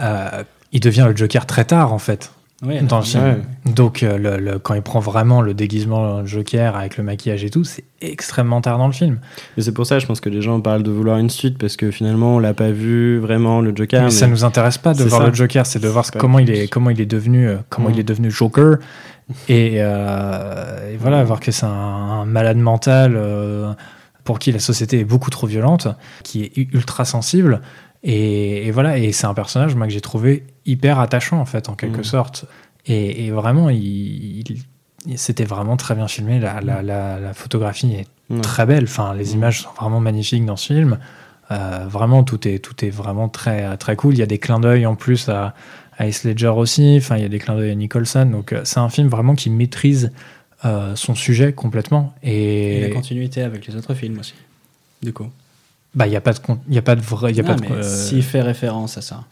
[0.00, 2.32] Euh, il devient le Joker très tard, en fait.
[2.64, 3.22] Ouais, dans le film.
[3.22, 3.36] Ouais.
[3.74, 7.50] Donc, euh, le- le- quand il prend vraiment le déguisement Joker avec le maquillage et
[7.50, 9.18] tout, c'est extrêmement tard dans le film.
[9.58, 11.76] Et c'est pour ça, je pense que les gens parlent de vouloir une suite parce
[11.76, 14.04] que finalement, on l'a pas vu vraiment le Joker.
[14.04, 15.28] mais ça mais- nous intéresse pas de voir ça.
[15.28, 17.92] le Joker, c'est de voir comment il est, comment il est devenu, euh, comment Mm.
[17.94, 18.76] il est devenu Joker,
[19.50, 23.72] et, euh, et voilà, voir que c'est un, un malade mental euh,
[24.24, 25.88] pour qui la société est beaucoup trop violente,
[26.24, 27.60] qui est ultra sensible.
[28.02, 31.68] Et, et voilà, et c'est un personnage moi que j'ai trouvé hyper attachant en fait,
[31.68, 32.04] en quelque Mm.
[32.04, 32.44] sorte.
[32.86, 33.80] Et, et vraiment, il,
[34.48, 36.38] il- c'était vraiment très bien filmé.
[36.40, 38.84] La, la- la- la photographie est très belle.
[38.84, 39.34] Enfin, les Mm.
[39.36, 40.98] images sont vraiment magnifiques dans ce film.
[41.52, 44.14] Euh, vraiment, tout est, tout est vraiment très, très cool.
[44.14, 45.54] Il y a des clins d'œil en plus à,
[45.96, 46.96] à Heath Ledger aussi.
[46.98, 48.26] Enfin, il y a des clins d'œil à Nicholson.
[48.26, 50.10] Donc, euh, c'est un film vraiment qui maîtrise
[50.64, 52.14] euh, son sujet complètement.
[52.24, 54.34] Et la Et continuité avec les autres films aussi.
[55.02, 55.26] Du coup.
[55.94, 57.54] Bah, il n'y a pas de, y a pas de vrai, il y a Non,
[57.54, 59.24] pas mais euh, S'il fait référence à ça.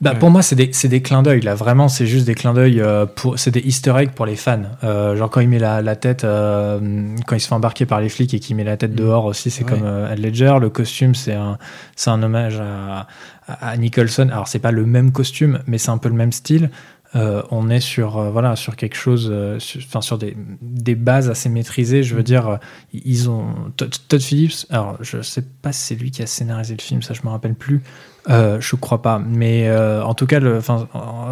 [0.00, 0.18] Bah, Ouais.
[0.18, 1.40] Pour moi, c'est des, c'est des clins d'œil.
[1.40, 2.80] Là, vraiment, c'est juste des clins d'œil.
[2.80, 4.62] euh, pour, c'est des Easter eggs pour les fans.
[4.84, 6.78] Euh, genre quand il met la, la tête, euh,
[7.26, 8.96] quand il se fait embarquer par les flics et qu'il met la tête Mm.
[8.96, 9.70] dehors aussi, c'est Ouais.
[9.70, 10.56] comme euh, Heath Ledger.
[10.60, 11.58] Le costume, c'est un,
[11.96, 13.06] c'est un hommage à,
[13.48, 14.28] à, à Nicholson.
[14.30, 16.70] Alors, c'est pas le même costume, mais c'est un peu le même style.
[17.16, 20.94] Euh, on est sur, euh, voilà, sur quelque chose, euh, sur, enfin, sur des, des
[20.96, 22.02] bases assez maîtrisées.
[22.02, 22.24] Je veux Mm.
[22.24, 22.58] dire,
[22.92, 23.46] ils ont.
[23.76, 27.14] Todd, Phillips, alors je sais pas si c'est lui qui a scénarisé le film, ça
[27.14, 27.82] je me rappelle plus.
[28.28, 30.60] Je crois pas, mais en tout cas, le,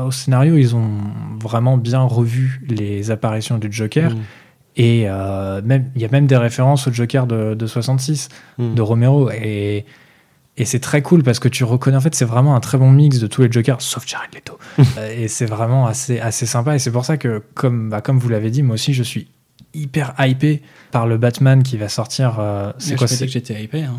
[0.07, 0.91] au scénario, ils ont
[1.41, 4.19] vraiment bien revu les apparitions du Joker Mm.
[4.77, 5.05] et
[5.65, 8.29] même il y a même des références au Joker de, de 66
[8.59, 8.75] Mm.
[8.75, 9.85] de Romero et
[10.59, 12.91] et c'est très cool parce que tu reconnais en fait c'est vraiment un très bon
[12.91, 14.59] mix de tous les Jokers sauf Jared Leto
[14.99, 18.19] Euh, et c'est vraiment assez assez sympa et c'est pour ça que comme bah, comme
[18.19, 19.29] vous l'avez dit moi aussi je suis
[19.75, 23.63] hyper hypé par le Batman qui va sortir euh, c'est quoi je c'est que j'étais
[23.63, 23.85] hypé.
[23.85, 23.97] Hein.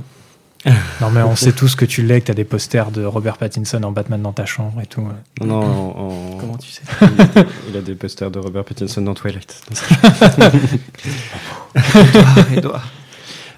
[1.02, 3.82] non mais on sait tous que tu l'es que t'as des posters de Robert Pattinson
[3.84, 5.02] en Batman dans ta chambre et tout
[5.42, 6.84] Non, non, en- en- Comment tu sais?
[7.70, 9.62] il a des posters de Robert Pattinson dans Twilight.
[12.56, 12.88] Edouard.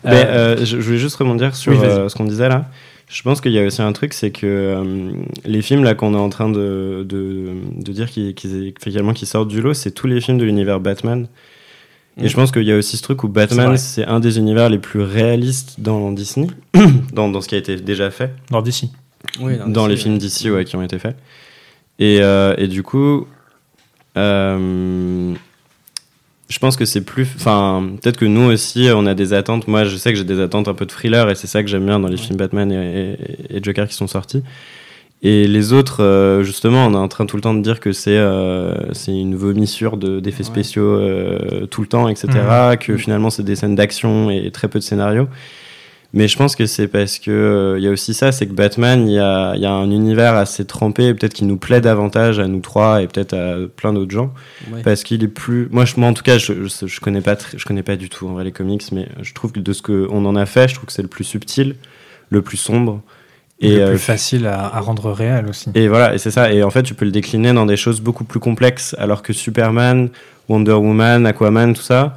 [0.04, 2.66] Mais, Euh, euh, je, je voulais juste rebondir sur Oui, euh, ce qu'on disait là.
[3.08, 5.12] Je pense qu'il y a aussi un truc, c'est que euh,
[5.46, 8.34] les films là qu'on est en train de, de, de dire qu'ils-
[8.78, 11.28] effectivement, qu'ils sortent du lot, c'est tous les films de l'univers Batman.
[12.18, 14.70] Et je pense qu'il y a aussi ce truc où Batman, c'est un des univers
[14.70, 16.48] les plus réalistes dans Disney,
[17.14, 18.34] dans, dans, ce qui a été déjà fait.
[18.52, 18.86] Dans DC.
[19.42, 21.18] Oui, dans, les films DC ouais, qui ont été faits.
[22.00, 23.28] Et, euh, et du coup,
[24.18, 25.34] euh,
[26.48, 27.28] je pense que c'est plus.
[27.36, 29.68] Enfin, peut-être que nous aussi, on a des attentes.
[29.68, 31.70] Moi, je sais que j'ai des attentes un peu de thriller et c'est ça que
[31.70, 33.18] j'aime bien dans les films Batman et,
[33.50, 34.44] et, Joker qui sont sortis.
[35.24, 37.94] Et les autres, euh, justement, on est en train tout le temps de dire que
[37.94, 42.28] c'est euh, c'est une vomissure d'effets spéciaux euh, tout le temps, etc.
[42.30, 42.78] Mmh.
[42.78, 45.28] Que finalement, c'est des scènes d'action et très peu de scénario.
[46.16, 49.06] Mais je pense que c'est parce que il y a aussi ça, c'est que Batman,
[49.06, 52.48] il y a, y a, un univers assez trempé, peut-être qui nous plaît davantage à
[52.48, 54.34] nous trois et peut-être à plein d'autres gens,
[54.86, 55.68] parce qu'il est plus.
[55.72, 58.28] Moi, je, moi, en tout cas, je, je, connais pas, je connais pas du tout
[58.30, 60.76] en vrai les comics, mais je trouve que de ce qu'on en a fait, je
[60.76, 61.76] trouve que c'est le plus subtil,
[62.30, 63.02] le plus sombre.
[63.60, 65.70] Et le plus euh, facile à, rendre réel aussi.
[65.76, 66.54] Et voilà, et c'est ça.
[66.54, 69.34] Et en fait, tu peux le décliner dans des choses beaucoup plus complexes, alors que
[69.34, 70.10] Superman,
[70.48, 72.16] Wonder Woman, Aquaman, tout ça,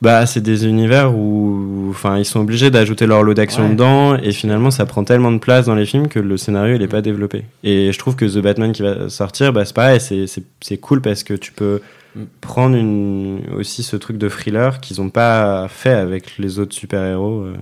[0.00, 4.32] bah, c'est des univers où, enfin, ils sont obligés d'ajouter leur lot d'action dedans, et
[4.32, 7.02] finalement, ça prend tellement de place dans les films que le scénario, il est pas
[7.02, 7.44] développé.
[7.64, 11.24] Et je trouve que The Batman qui va sortir, bah, c'est pareil, c'est cool parce
[11.24, 11.80] que tu peux
[12.14, 12.22] mm.
[12.40, 17.42] prendre une, aussi ce truc de thriller qu'ils ont pas fait avec les autres super-héros.
[17.42, 17.56] Euh.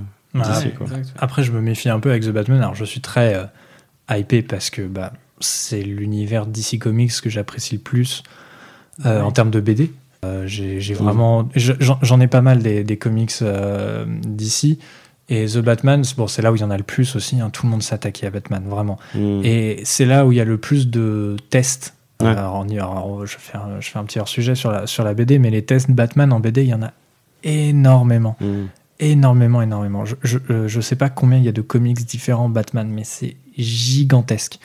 [1.19, 2.61] Après, je me méfie un peu avec The Batman.
[2.61, 3.45] Alors, je suis très euh,
[4.15, 8.23] hypé parce que bah, c'est l'univers DC Comics que j'apprécie le plus
[9.07, 9.93] euh, en termes de BD.
[10.27, 13.33] Euh, j'ai vraiment, j'en ai pas mal des, comics
[14.27, 14.79] DC.
[15.29, 17.41] Et The Batman, bon, c'est là où il y en a le plus aussi.
[17.41, 17.51] Hein.
[17.51, 18.97] tout le monde s'attaque à Batman, vraiment.
[19.15, 19.41] Mm.
[19.43, 21.95] Et c'est là où il y a le plus de tests.
[22.21, 25.39] Alors, je, fais un, je fais un petit hors sujet sur la, sur la BD,
[25.39, 26.93] mais les tests Batman en BD, il y en a
[27.43, 28.37] énormément.
[28.41, 28.67] Mm
[28.99, 30.05] énormément, énormément.
[30.05, 33.05] Je, je, euh, je, sais pas combien il y a de comics différents Batman, mais
[33.05, 34.59] c'est gigantesque.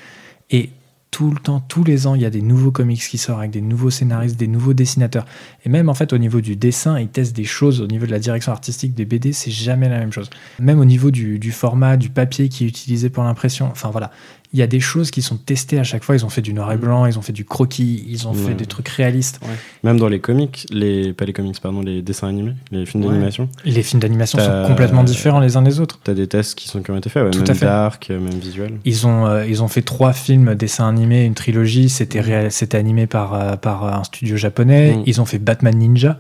[0.50, 0.70] Et
[1.12, 3.52] tout le temps, tous les ans, il y a des nouveaux comics qui sortent avec
[3.52, 5.26] des nouveaux scénaristes, des nouveaux dessinateurs.
[5.66, 7.82] Et même en fait, au niveau du dessin, ils testent des choses.
[7.82, 10.30] Au niveau de la direction artistique des BD, c'est jamais la même chose.
[10.60, 13.68] Même au niveau du, format, du papier qui est utilisé pour l'impression.
[13.70, 14.10] Enfin voilà,
[14.54, 16.16] il y a des choses qui sont testées à chaque fois.
[16.16, 16.80] Ils ont fait du noir et mm.
[16.80, 19.40] blanc, ils ont fait du croquis, ils ont fait des trucs réalistes.
[19.84, 23.50] Même dans les comics, les, pas les comics, pardon, les dessins animés, les films d'animation.
[23.66, 26.00] Les films d'animation sont complètement différents les uns des autres.
[26.04, 27.66] T'as des tests qui, sont, qui ont été faits, Tout même à fait.
[27.66, 28.74] dark, même visuel.
[28.86, 31.90] Ils ont, euh, ils ont fait trois films dessins animés, une trilogie.
[31.90, 34.96] C'était c'était animé par, euh, par un studio japonais.
[34.96, 35.04] Mm.
[35.06, 36.20] Ils ont fait Batman Ninja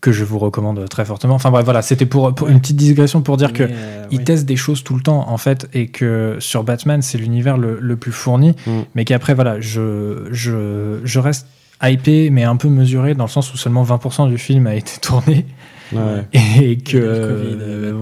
[0.00, 1.34] que je vous recommande très fortement.
[1.34, 4.56] Enfin bref, voilà, c'était pour, une petite digression pour dire que euh, ils testent des
[4.56, 8.54] choses tout le temps en fait, et que sur Batman c'est l'univers le, plus fourni,
[8.66, 8.70] mm.
[8.94, 11.46] mais qu'après voilà, je, je, je reste
[11.82, 14.98] hypé mais un peu mesuré dans le sens où seulement 20% du film a été
[15.00, 15.46] tourné.
[16.32, 16.96] Et que.
[16.96, 17.92] Euh,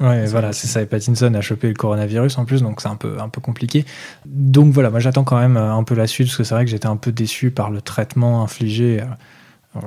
[0.00, 0.82] ouais, voilà, c'est ça.
[0.82, 3.84] Et Pattinson a chopé le coronavirus en plus, donc c'est un peu, un peu compliqué.
[4.24, 6.70] Donc voilà, moi j'attends quand même un peu la suite, parce que c'est vrai que
[6.70, 9.00] j'étais un peu déçu par le traitement infligé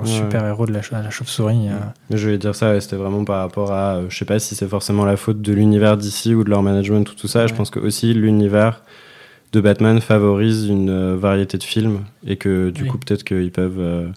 [0.04, 1.68] super héros de la, la chauve-souris.
[1.68, 1.78] Euh.
[2.10, 4.68] Je voulais dire ça, c'était vraiment par rapport à, euh, je sais pas si c'est
[4.68, 7.46] forcément la faute de l'univers d'ici ou de leur management ou tout ça.
[7.46, 8.82] Je pense que aussi l'univers
[9.52, 14.12] de Batman favorise une euh, variété de films et que du coup peut-être qu'ils peuvent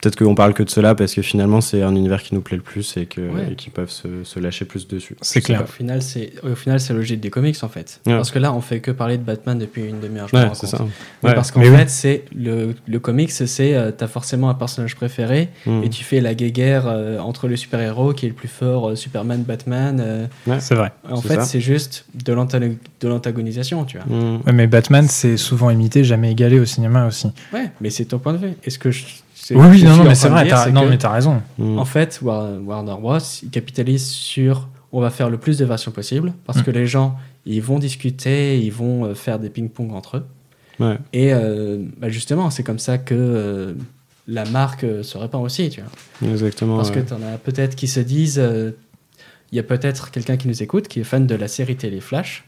[0.00, 2.56] peut-être qu'on parle que de cela parce que finalement c'est un univers qui nous plaît
[2.56, 3.20] le plus et que
[3.54, 5.16] qu'ils peuvent se, se, lâcher plus dessus.
[5.20, 5.62] C'est clair.
[5.62, 8.00] Au final, c'est au final c'est logique des comics en fait.
[8.04, 10.28] Parce que là, on fait que parler de Batman depuis une demi-heure.
[10.32, 10.84] Ouais, c'est ça.
[11.22, 15.82] parce qu'en fait, c'est le, le comics, c'est euh, t'as forcément un personnage préféré hmm.
[15.84, 18.96] et tu fais la guerre euh, entre les super-héros qui est le plus fort, euh,
[18.96, 20.28] Superman, Batman.
[20.58, 20.92] c'est vrai.
[21.08, 22.32] En fait, c'est juste de
[23.06, 24.06] l'antagonisation, tu vois.
[24.06, 24.40] Hmm.
[24.52, 27.28] mais Batman, c'est souvent imité, jamais égalé au cinéma aussi.
[27.52, 28.52] Ouais, mais c'est ton point de vue.
[28.64, 29.04] Est-ce que je
[29.50, 31.42] oui, non, mais c'est vrai, non, mais t'as raison.
[31.58, 31.78] Mm.
[31.78, 33.18] En fait, Warner Bros.
[33.42, 36.62] ils capitalisent sur on va faire le plus de versions possible parce mm.
[36.62, 37.16] que les gens,
[37.46, 40.26] ils vont discuter, ils vont euh, faire des ping-pong entre eux.
[41.12, 43.74] Et euh, bah, justement, c'est comme ça que euh,
[44.26, 46.30] la marque se répand aussi, tu vois.
[46.32, 46.76] Exactement.
[46.76, 48.42] Parce que t'en as peut-être qui se disent,
[49.52, 52.00] il y a peut-être quelqu'un qui nous écoute qui est fan de la série télé
[52.00, 52.44] Flash,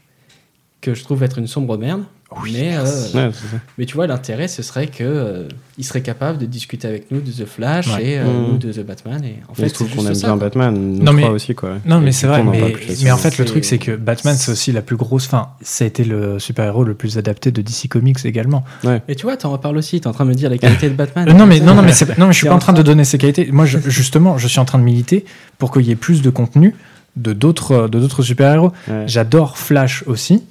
[0.83, 2.03] que je trouve être une sombre merde
[2.51, 3.31] mais, euh,
[3.77, 7.21] mais tu vois, l'intérêt, ce serait qu'il euh, il serait capable de discuter avec nous
[7.21, 8.51] de The Flash et euh, mmh.
[8.51, 9.23] nous de The Batman.
[9.23, 11.55] Et en fait, je trouve qu'on aime bien Batman, nous non, mais, aussi.
[11.55, 11.77] Quoi.
[11.85, 12.43] Non, mais c'est vrai.
[12.43, 15.27] Mais, mais en fait, le truc, c'est que Batman, c'est aussi la plus grosse.
[15.27, 18.63] Fin, ça a été le super-héros le plus adapté de DC Comics également.
[19.07, 20.01] Et tu vois, tu en reparles aussi.
[20.01, 21.25] Tu es en train de me dire les qualités de Batman.
[21.35, 23.17] non, mais, non, non, mais, non, mais je suis pas en train de donner ses
[23.17, 23.49] qualités.
[23.51, 25.25] Moi, justement, je suis en train de militer
[25.57, 26.75] pour qu'il y ait plus de contenu
[27.15, 28.71] de d'autres super-héros.
[29.05, 30.43] J'adore Flash aussi,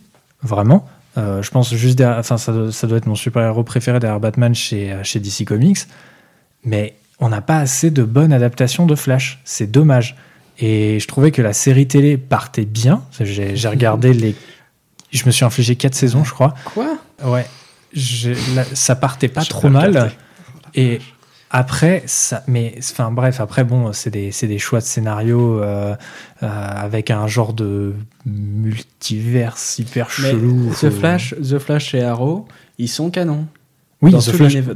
[0.43, 0.87] vraiment.
[1.19, 4.55] Euh, je pense juste derrière, enfin, ça, ça, doit être mon super-héros préféré derrière Batman
[4.55, 5.81] chez, euh, chez DC Comics.
[6.65, 9.41] Mais on n'a pas assez de bonnes adaptations de Flash.
[9.45, 10.17] C'est dommage.
[10.59, 13.03] Et je trouvais que la série télé partait bien.
[13.21, 14.35] J'ai regardé les.
[15.11, 16.55] Je me suis infligé 4 saisons, je crois.
[16.65, 16.97] Quoi?
[17.25, 17.47] Ouais.
[18.73, 20.13] ça partait pas trop mal.
[20.75, 21.01] Et
[21.55, 25.95] Après, ça, mais enfin bref, après bon, c'est des, des, choix de scénario euh,
[26.43, 27.93] euh, avec un genre de
[28.25, 30.71] multivers hyper chelou.
[30.71, 32.49] The Flash, The Flash et Arrow,
[32.79, 33.47] ils sont canons.
[34.01, 34.15] Oui,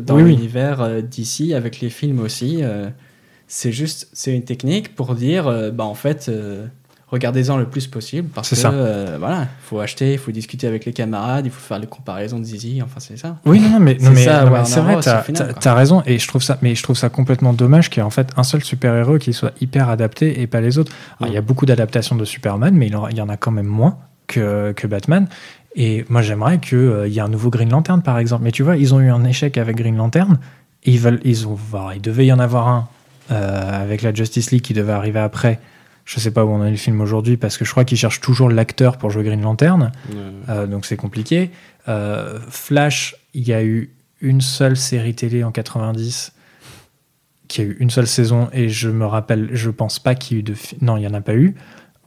[0.01, 2.63] dans l'univers euh, d'ici, avec les films aussi.
[3.47, 6.31] c'est juste, c'est une technique pour dire, bah en fait,
[7.09, 10.85] regardez-en le plus possible parce que euh, voilà, il faut acheter, il faut discuter avec
[10.85, 13.37] les camarades, il faut faire les comparaisons de Zizi, enfin c'est ça.
[13.45, 14.25] Oui, non, mais, non, mais,
[14.65, 17.91] c'est vrai, tu as, raison et je trouve ça, mais je trouve ça complètement dommage
[17.91, 20.79] qu'il y ait en fait un seul super-héros qui soit hyper adapté et pas les
[20.79, 20.93] autres.
[21.21, 23.99] Il y a beaucoup d'adaptations de Superman, mais il y en a quand même moins
[24.27, 25.29] que, que Batman.
[25.77, 28.43] Et moi, j'aimerais qu'il euh, y ait un nouveau Green Lantern, par exemple.
[28.45, 30.39] Mais tu vois, ils ont eu un échec avec Green Lantern.
[30.85, 31.59] Et ils, veulent, ils, ont,
[31.95, 32.89] il devait y en avoir un
[33.31, 35.59] euh, avec la Justice League qui devait arriver après
[36.07, 38.21] je sais pas où on a le film aujourd'hui parce que je crois qu'ils cherchent
[38.21, 39.93] toujours l'acteur pour jouer Green Lantern.
[40.49, 41.51] Euh, donc c'est compliqué.
[41.89, 43.91] Euh, Flash, il y a eu
[44.21, 46.33] une seule série télé en 90
[47.49, 50.39] qui a eu une seule saison et je me rappelle, je pense pas qu'il y
[50.39, 50.55] ait eu de.
[50.81, 51.57] Non, il y en a pas eu.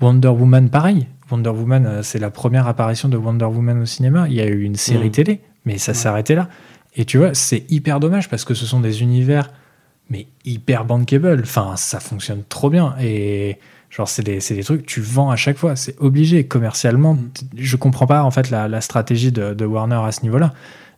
[0.02, 1.08] Wonder Woman, pareil.
[1.30, 4.28] Wonder Woman, euh, c'est la première apparition de Wonder Woman au cinéma.
[4.30, 6.48] Il y a eu une série télé, mais ça s'est arrêté là.
[6.96, 9.52] Et tu vois, c'est hyper dommage parce que ce sont des univers
[10.10, 11.42] mais hyper bankable.
[11.44, 13.60] Enfin, ça fonctionne trop bien et
[13.90, 16.46] Genre, c'est des, des, trucs tu vends à chaque fois, c'est obligé.
[16.46, 17.30] Commercialement, mm.
[17.58, 20.54] je comprends pas en fait la, la stratégie de, de, Warner à ce niveau-là.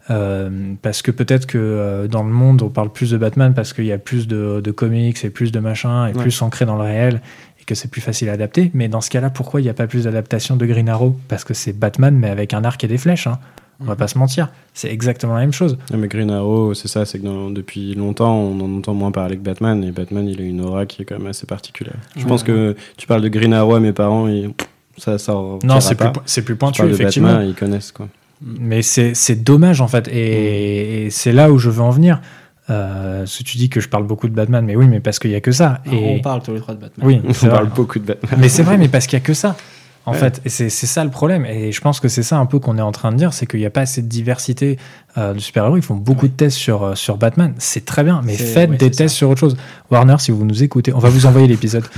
[0.09, 3.71] Euh, parce que peut-être que euh, dans le monde, on parle plus de Batman parce
[3.71, 6.75] qu'il y a plus de, de, comics et plus de machins et plus ancré dans
[6.75, 7.21] le réel
[7.61, 8.71] et que c'est plus facile à adapter.
[8.73, 11.17] Mais dans ce cas-là, pourquoi il n'y a pas plus d'adaptation de Green Arrow?
[11.27, 13.27] Parce que c'est Batman, mais avec un arc et des flèches.
[13.27, 13.39] Hein.
[13.81, 15.77] On va pas se mentir, c'est exactement la même chose.
[15.93, 19.41] mais Green Arrow, c'est ça, c'est que depuis longtemps, on en entend moins parler que
[19.41, 21.97] Batman, et Batman, il a une aura qui est quand même assez particulière.
[22.15, 24.49] Je pense que tu parles de Green Arrow à mes parents, et
[24.97, 25.59] ça sort.
[25.63, 27.29] Non, c'est plus, c'est plus pointu, effectivement.
[27.29, 28.07] Batman, ils connaissent, quoi.
[28.41, 32.21] Mais c'est dommage, en fait, et, c'est là où je veux en venir.
[32.69, 35.31] Euh, si tu dis que je parle beaucoup de Batman, mais oui, mais parce qu'il
[35.31, 35.81] y a que ça.
[35.91, 36.15] Et...
[36.17, 37.05] On parle tous les trois de Batman.
[37.05, 38.39] Oui, on parle beaucoup de Batman.
[38.39, 39.57] Mais c'est vrai, mais parce qu'il y a que ça
[40.05, 40.41] en fait.
[40.45, 41.45] Et c'est ça le problème.
[41.45, 43.45] Et je pense que c'est ça un peu qu'on est en train de dire, c'est
[43.45, 44.77] qu'il n'y a pas assez de diversité
[45.17, 45.77] euh, de super-héros.
[45.77, 47.53] Ils font beaucoup de tests sur, euh, sur Batman.
[47.57, 49.57] C'est très bien, mais faites des tests sur autre chose.
[49.89, 51.85] Warner, si vous nous écoutez, on va vous envoyer l'épisode.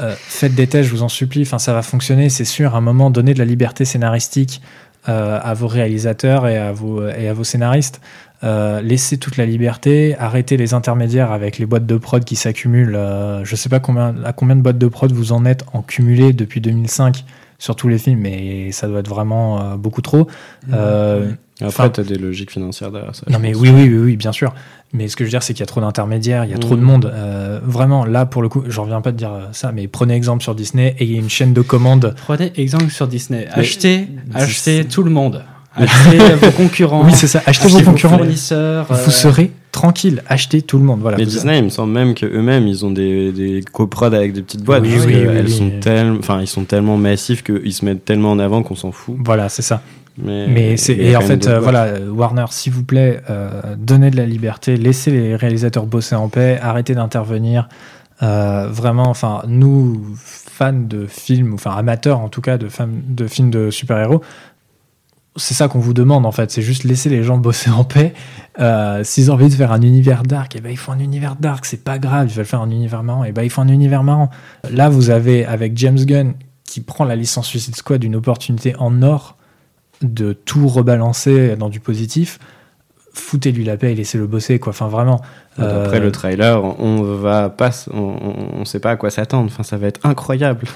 [0.00, 1.42] Euh, faites des tests, je vous en supplie.
[1.42, 2.74] Enfin, ça va fonctionner, c'est sûr.
[2.74, 4.60] À un moment, donner de la liberté scénaristique
[5.04, 8.00] à vos réalisateurs et à vos, et à vos scénaristes.
[8.42, 12.92] laissez toute la liberté, arrêtez les intermédiaires avec les boîtes de prod qui s'accumulent.
[13.42, 15.82] je ne sais pas combien, à combien de boîtes de prod vous en êtes en
[15.82, 17.24] cumulé depuis 2005
[17.58, 20.28] sur tous les films, mais ça doit être vraiment euh, beaucoup trop.
[20.66, 20.74] Mmh.
[20.74, 21.30] Euh,
[21.60, 23.24] Après, tu as des logiques financières derrière ça.
[23.28, 24.54] Non, mais oui, oui, oui, oui, bien sûr.
[24.92, 26.58] Mais ce que je veux dire, c'est qu'il y a trop d'intermédiaires, il y a
[26.58, 26.84] trop de mmh.
[26.84, 27.12] monde.
[27.12, 30.42] Euh, vraiment, là, pour le coup, je reviens pas de dire ça, mais prenez exemple
[30.42, 32.14] sur Disney et il y a une chaîne de commandes.
[32.24, 33.48] Prenez exemple sur Disney.
[33.50, 35.44] Achetez, achetez tout le monde.
[35.74, 37.04] Achetez vos concurrents.
[37.04, 37.42] Oui, c'est ça.
[37.44, 38.18] Achetez, vos concurrents.
[38.18, 41.00] Fournisseurs, vous serez tranquille, achetez tout le monde.
[41.00, 44.42] Voilà, mais Disney, il me semble même qu'eux-mêmes, ils ont des, des coprods avec des
[44.42, 44.82] petites boîtes.
[44.82, 48.38] Oui, oui, elles sont tellement, enfin, ils sont tellement massifs qu'ils se mettent tellement en
[48.38, 49.16] avant qu'on s'en fout.
[49.18, 49.82] Voilà, c'est ça.
[50.20, 54.26] Mais, c'est et en fait euh, voilà Warner s'il vous plaît euh, donnez de la
[54.26, 57.68] liberté laissez les réalisateurs bosser en paix arrêtez d'intervenir
[58.24, 62.66] euh, vraiment enfin nous fans de films enfin amateurs en tout cas de,
[63.08, 64.20] de films de super-héros
[65.36, 68.12] c'est ça qu'on vous demande en fait, c'est juste laisser les gens bosser en paix.
[68.58, 70.98] Euh, s'ils ont envie de faire un univers dark, et eh ben, il faut un
[70.98, 73.50] univers dark, c'est pas grave, ils veulent faire un univers marrant, et eh ben, il
[73.50, 74.30] faut un univers marrant.
[74.70, 79.02] Là, vous avez avec James Gunn qui prend la licence Suicide Squad une opportunité en
[79.02, 79.36] or
[80.02, 82.38] de tout rebalancer dans du positif
[83.12, 84.70] foutez-lui la paix et laissez-le bosser quoi.
[84.70, 85.20] Enfin vraiment
[85.56, 89.50] après euh, le trailer on va pas on, sait pas à quoi s'attendre.
[89.52, 90.66] Enfin ça va être incroyable.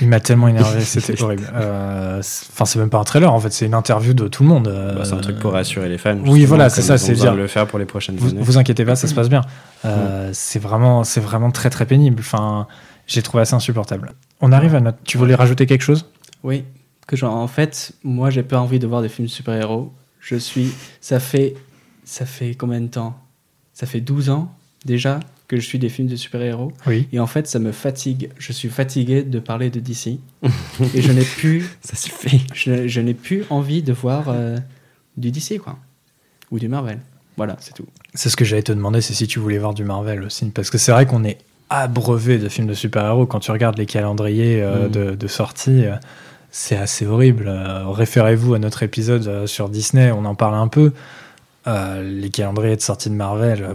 [0.00, 1.50] Il m'a tellement énervé c'était horrible.
[1.54, 4.48] Euh, enfin c'est même pas un trailer en fait c'est une interview de tout le
[4.48, 7.12] monde euh, bah, c'est un truc pour rassurer les fans oui voilà c'est ça c'est
[7.12, 8.40] dire le faire pour les prochaines vous, années.
[8.40, 9.42] vous inquiétez pas ça se passe bien.
[9.84, 9.88] Mm.
[10.32, 12.20] c'est vraiment c'est vraiment très très pénible.
[12.20, 12.66] Enfin
[13.06, 14.12] j'ai trouvé ça insupportable.
[14.40, 16.06] On arrive à notre tu voulais rajouter quelque chose?
[16.42, 16.64] Oui
[17.10, 20.36] que genre en fait moi j'ai pas envie de voir des films super héros je
[20.36, 21.54] suis ça fait
[22.04, 23.18] ça fait combien de temps?
[23.74, 25.20] Ça fait 12 ans déjà
[25.50, 26.72] que je suis des films de super-héros.
[26.86, 27.08] Oui.
[27.12, 28.30] Et en fait, ça me fatigue.
[28.38, 30.20] Je suis fatigué de parler de DC.
[30.94, 31.68] et je n'ai plus.
[31.82, 32.46] Ça suffit.
[32.54, 34.58] Je, je n'ai plus envie de voir euh,
[35.16, 35.76] du DC, quoi.
[36.52, 37.00] Ou du Marvel.
[37.36, 37.86] Voilà, c'est tout.
[38.14, 40.46] C'est ce que j'allais te demander, c'est si tu voulais voir du Marvel aussi.
[40.46, 41.38] Parce que c'est vrai qu'on est
[41.68, 43.26] abreuvé de films de super-héros.
[43.26, 44.90] Quand tu regardes les calendriers euh, mm.
[44.90, 45.96] de, de, sortie, euh,
[46.52, 47.48] c'est assez horrible.
[47.48, 50.92] Référez-vous à notre épisode sur Disney, on en parle un peu.
[51.66, 53.74] Euh, les calendriers de sortie de Marvel, euh,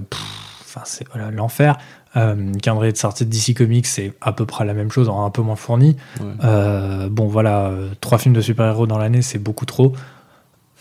[0.62, 1.78] enfin c'est voilà, l'enfer.
[2.18, 5.30] Euh, calendrier de sortie de DC Comics, c'est à peu près la même chose, un
[5.30, 5.98] peu moins fourni.
[6.44, 9.94] Euh, bon, voilà, trois films de super-héros dans l'année, c'est beaucoup trop.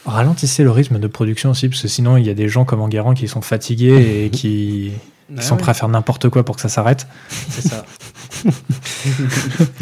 [0.07, 2.81] Ralentissez le rythme de production aussi, parce que sinon il y a des gens comme
[2.81, 4.93] Enguerrand qui sont fatigués et qui,
[5.37, 7.07] qui sont prêts à faire n'importe quoi pour que ça s'arrête.
[7.29, 7.85] C'est ça.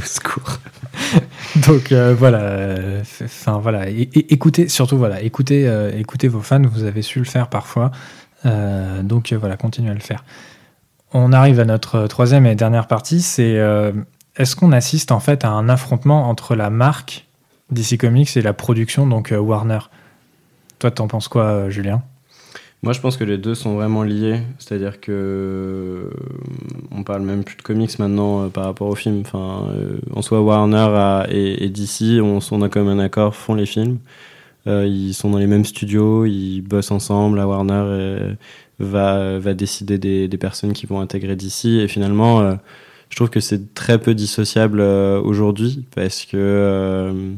[0.05, 0.59] Secours.
[1.67, 6.63] Donc euh, voilà, euh, enfin voilà, écoutez surtout voilà, écoutez, euh, écoutez vos fans.
[6.63, 7.91] Vous avez su le faire parfois,
[8.45, 10.25] Euh, donc voilà, continuez à le faire.
[11.13, 13.21] On arrive à notre troisième et dernière partie.
[13.21, 13.59] C'est
[14.37, 17.27] est-ce qu'on assiste en fait à un affrontement entre la marque
[17.71, 19.79] DC Comics et la production, donc Warner?
[20.79, 22.03] Toi, t'en penses quoi, Julien?
[22.85, 24.41] Moi, je pense que les deux sont vraiment liés.
[24.59, 26.11] C'est-à-dire que euh,
[26.91, 29.21] on parle même plus de comics maintenant euh, par rapport aux films.
[29.25, 33.67] Enfin, euh, en soi, Warner et, DC, on, on a comme un accord, font les
[33.67, 33.99] films.
[34.67, 37.39] Ils sont dans les mêmes studios, ils bossent ensemble.
[37.39, 38.37] La Warner
[38.79, 41.67] va, décider des, personnes qui vont intégrer DC.
[41.67, 42.59] Et finalement,
[43.11, 47.35] je trouve que c'est très peu dissociable aujourd'hui parce que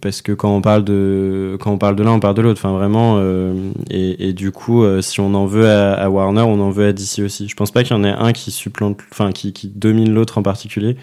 [0.00, 2.60] parce que quand on parle de quand on parle de l'un, on parle de l'autre.
[2.60, 3.16] Enfin vraiment.
[3.18, 3.54] euh,
[3.90, 6.86] et, et du coup, euh, si on en veut à, à Warner, on en veut
[6.88, 7.48] à DC aussi.
[7.48, 10.38] Je pense pas qu'il y en ait un qui supplante, enfin qui, qui domine l'autre
[10.38, 10.96] en particulier.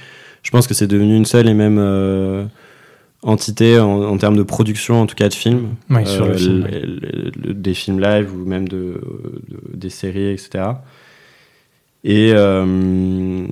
[0.43, 2.43] Je pense que c'est devenu une seule et même euh,
[3.23, 5.75] entité en, en termes de production, en tout cas de films.
[5.89, 8.99] Oui, sur le Euh, film, le- le- le- des films live ou même de,
[9.49, 10.63] de- des séries, etc.
[12.03, 13.45] Et euh,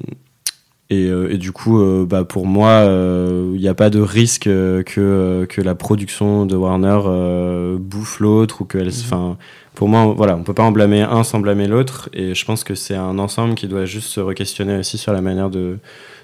[0.90, 4.00] et, euh, et du coup, euh, bah, pour moi, euh, il n'y a pas de
[4.00, 8.88] risque euh, que, euh, que la production de Warner euh, bouffe l'autre ou que elle.
[8.88, 9.38] Enfin,
[9.76, 12.10] pour moi, voilà, on peut pas en blâmer un sans blâmer l'autre.
[12.14, 15.22] Et je pense que c'est un ensemble qui doit juste se re-questionner aussi sur la
[15.22, 15.78] manière de,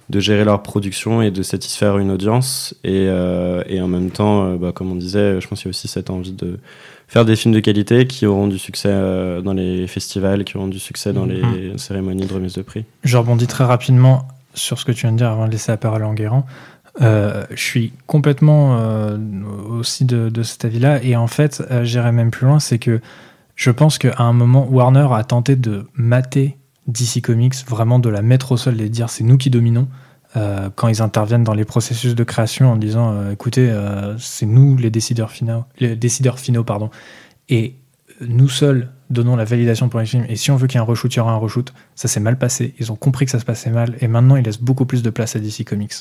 [0.09, 2.73] de gérer leur production et de satisfaire une audience.
[2.83, 5.69] Et, euh, et en même temps, euh, bah, comme on disait, je pense qu'il y
[5.69, 6.57] a aussi cette envie de
[7.07, 10.67] faire des films de qualité qui auront du succès euh, dans les festivals, qui auront
[10.67, 11.43] du succès dans les
[11.77, 12.83] cérémonies de remise de prix.
[13.03, 15.77] Je rebondis très rapidement sur ce que tu viens de dire avant de laisser la
[15.77, 16.45] parole à Enguerrand.
[17.01, 19.17] Euh, je suis complètement euh,
[19.69, 21.03] aussi de, cet avis-là.
[21.03, 23.01] Et en fait, euh, j'irai même plus loin, c'est que
[23.55, 28.21] je pense qu'à un moment, Warner a tenté de mater DC Comics, vraiment de la
[28.21, 29.87] mettre au sol et de dire c'est nous qui dominons.
[30.75, 33.73] quand ils interviennent dans les processus de création en disant écoutez,
[34.19, 36.89] c'est nous les décideurs finaux, les décideurs finaux pardon,
[37.47, 37.75] et
[38.19, 40.25] nous seuls donnons la validation pour les films.
[40.29, 41.73] Et si on veut qu'il y ait un reshoot, il y aura un reshoot.
[41.95, 42.73] Ça s'est mal passé.
[42.79, 43.95] Ils ont compris que ça se passait mal.
[44.01, 45.93] Et maintenant, ils laissent beaucoup plus de place à DC Comics.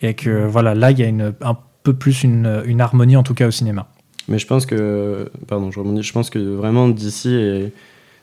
[0.00, 3.22] Et que voilà, là, il y a une, un peu plus une, une harmonie, en
[3.22, 3.88] tout cas au cinéma.
[4.28, 7.72] Mais je pense que, pardon, je rebondis, je pense que vraiment DC est.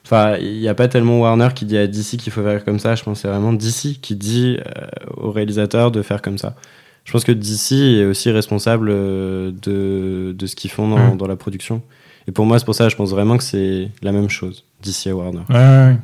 [0.06, 2.80] Enfin, il n'y a pas tellement Warner qui dit à DC qu'il faut faire comme
[2.80, 2.96] ça.
[2.96, 4.88] Je pense que c'est vraiment DC qui dit euh,
[5.18, 6.56] au réalisateur de faire comme ça.
[7.04, 11.18] Je pense que DC est aussi responsable euh, de, de ce qu'ils font dans, Mm.
[11.18, 11.82] dans la production.
[12.28, 15.08] Et pour moi, c'est pour ça, je pense vraiment que c'est la même chose, DC
[15.08, 15.44] et Warner.
[15.50, 15.98] Ouais, ouais, ouais.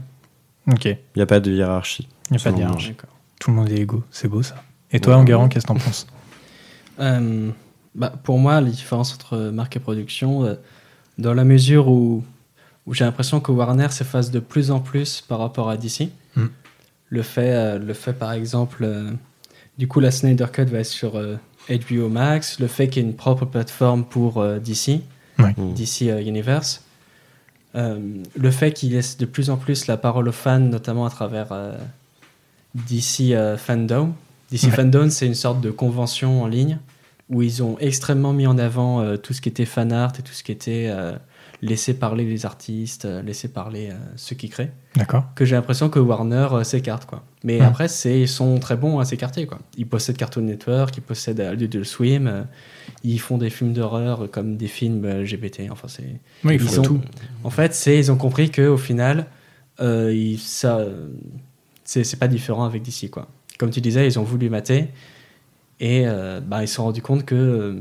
[0.73, 0.85] Ok.
[0.85, 2.07] Il Il n'y a pas de hiérarchie.
[2.31, 2.95] n'y a pas de hiérarchie.
[3.39, 4.03] Tout le monde est égaux.
[4.09, 4.55] C'est beau, ça.
[4.91, 6.07] Et toi, Enguerrand, qu'est-ce que t'en penses?
[6.99, 7.49] Euh,
[7.95, 10.55] bah, pour moi, la différence entre marque et production, euh,
[11.17, 12.23] dans la mesure où,
[12.85, 16.09] où j'ai l'impression que Warner s'efface de plus en plus par rapport à DC.
[16.35, 16.45] Mm.
[17.09, 19.11] Le, fait, euh, le fait, par exemple, euh,
[19.77, 21.35] du coup, la Snyder Cut va être sur euh,
[21.69, 25.01] HBO Max, le fait qu'il y ait une propre plateforme pour euh, DC,
[25.39, 25.53] Ouais.
[25.57, 25.73] Mm.
[25.73, 26.83] DC euh, Universe,
[27.75, 27.99] euh,
[28.37, 31.47] le fait qu'il laisse de plus en plus la parole aux fans, notamment à travers
[31.51, 31.75] euh,
[32.75, 34.13] DC euh, Fandom.
[34.51, 34.69] DC Ouais.
[34.71, 36.79] Fandom, c'est une sorte de convention en ligne
[37.29, 40.21] où ils ont extrêmement mis en avant euh, tout ce qui était fan art et
[40.21, 41.13] tout ce qui était euh,
[41.61, 44.71] laisser parler les artistes, euh, laisser parler euh, ceux qui créent.
[44.95, 45.23] D'accord.
[45.33, 47.23] Que j'ai l'impression que Warner euh, s'écarte quoi.
[47.43, 47.65] Mais Ouais.
[47.65, 49.59] après, c'est ils sont très bons à s'écarter quoi.
[49.77, 52.43] Ils possèdent Cartoon Network, ils possèdent euh, Adult Swim, euh,
[53.03, 55.69] ils font des films d'horreur euh, comme des films euh, LGBT.
[55.71, 56.03] Enfin, c'est
[56.43, 57.01] Oui, il Ils faut sont- tout.
[57.43, 59.25] en fait, c'est ils ont compris que au final,
[59.81, 61.07] euh, ils- ça, euh,
[61.83, 63.27] c'est pas différent avec DC quoi.
[63.59, 64.87] Comme tu disais, ils ont voulu mater
[65.79, 67.79] et euh, bah, ils se sont rendus compte que euh,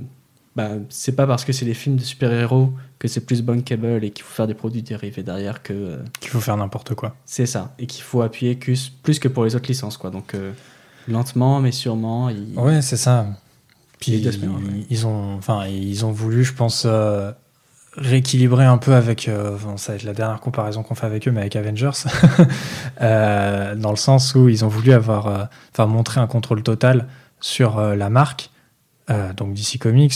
[0.57, 4.11] bah, c'est pas parce que c'est des films de super-héros que c'est plus bankable et
[4.11, 7.17] qu'il faut faire des produits dérivés derrière que euh, Qu'il faut faire n'importe quoi.
[7.25, 10.11] c'est ça et qu'il faut appuyer plus, plus que pour les autres licences quoi.
[10.11, 10.53] Donc euh,
[11.09, 12.29] lentement mais sûrement.
[12.29, 12.59] Ils...
[12.59, 13.27] Ouais, c'est ça.
[14.03, 14.85] Puis Les deux semaines, ouais.
[14.91, 17.31] ils ont, enfin, ils ont voulu, je pense, euh,
[17.97, 19.29] rééquilibrer un peu avec.
[19.29, 21.91] euh, bon, ça va être la dernière comparaison qu'on fait avec eux, mais avec Avengers,
[23.01, 27.07] Euh, dans le sens où ils ont voulu avoir, euh, enfin, montrer un contrôle total
[27.41, 28.51] sur la marque,
[29.37, 30.15] donc DC Comics,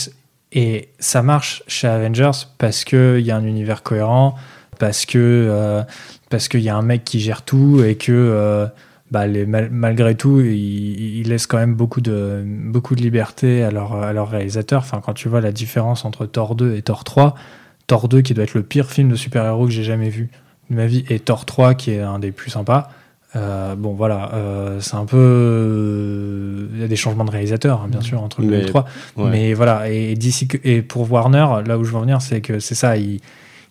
[0.53, 4.35] et ça marche chez Avengers parce que il y a un univers cohérent,
[4.79, 5.83] parce que
[6.29, 8.69] parce qu'il y a un mec qui gère tout et que
[9.11, 13.63] bah, les, mal- malgré tout, ils, ils laissent quand même beaucoup de, beaucoup de liberté
[13.63, 14.81] à leur, à leur réalisateur.
[14.81, 17.35] Enfin, quand tu vois la différence entre Thor 2 et Thor 3,
[17.87, 20.29] Thor 2 qui doit être le pire film de super-héros que j'ai jamais vu
[20.69, 22.89] de ma vie, et Thor 3 qui est un des plus sympas,
[23.35, 26.67] Euh, bon, voilà, euh, c'est un peu.
[26.73, 28.63] Il y a des changements de réalisateur, hein, bien sûr, entre le 2 et Mais-
[28.63, 28.85] le 3.
[29.17, 29.29] Ouais.
[29.29, 32.41] Mais voilà, et, d'ici que- et pour Warner, là où je veux en venir, c'est
[32.41, 33.19] que c'est ça, ils,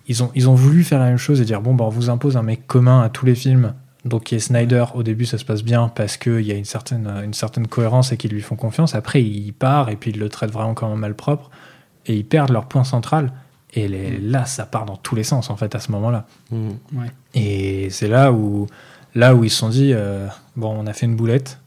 [0.09, 2.11] ils, ont, ils ont voulu faire la même chose et dire bon, bah, on vous
[2.11, 3.73] impose un mec commun à tous les films.
[4.07, 6.65] Donc, qui est Snyder, au début, ça se passe bien parce qu'il y a une
[6.65, 8.95] certaine, une certaine cohérence et qu'ils lui font confiance.
[8.95, 11.51] Après, il part et puis ils le traitent vraiment comme un malpropre
[12.07, 13.33] et ils perdent leur point central.
[13.75, 16.25] Et les- là, ça part dans tous les sens, en fait, à ce moment-là.
[16.53, 16.71] Mm.
[17.35, 18.69] Et c'est là où,
[19.17, 21.59] là où ils se sont dit euh, bon, on a fait une boulette,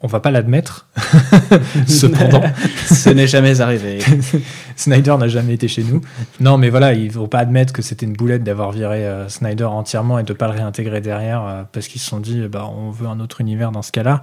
[0.00, 0.88] on va pas l'admettre.
[1.88, 2.42] Cependant,
[2.86, 3.98] Ce n'est jamais arrivé.
[4.76, 6.00] Snyder n'a jamais été chez nous.
[6.38, 9.64] Non, mais voilà, il faut pas admettre que c'était une boulette d'avoir viré euh, Snyder
[9.64, 12.90] entièrement et de pas le réintégrer derrière euh, parce qu'ils se sont dit bah, on
[12.90, 14.22] veut un autre univers dans ce cas-là,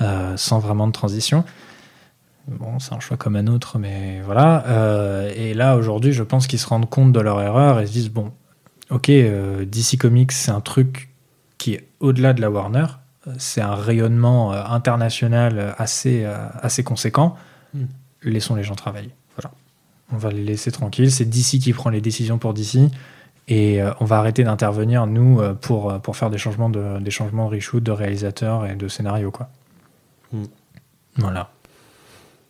[0.00, 1.44] euh, sans vraiment de transition.
[2.48, 4.64] Bon, c'est un choix comme un autre, mais voilà.
[5.36, 8.10] Et là, aujourd'hui, je pense qu'ils se rendent compte de leur erreur et se disent
[8.10, 8.32] bon,
[8.88, 11.10] ok, DC Comics, c'est un truc
[11.58, 12.86] qui est au-delà de la Warner.
[13.38, 17.36] C'est un rayonnement euh, international euh, assez, euh, assez conséquent.
[17.74, 17.84] Hmm.
[18.22, 19.10] Laissons les gens travailler.
[19.36, 19.52] Voilà.
[20.12, 21.12] On va les laisser tranquilles.
[21.12, 22.78] C'est DC qui prend les décisions pour DC.
[23.48, 27.48] Et euh, on va arrêter d'intervenir, nous, pour, pour faire des changements de, des changements
[27.48, 29.30] de reshoot, de réalisateur et de scénario.
[29.30, 29.48] Quoi.
[30.32, 30.44] Hmm.
[31.16, 31.50] Voilà.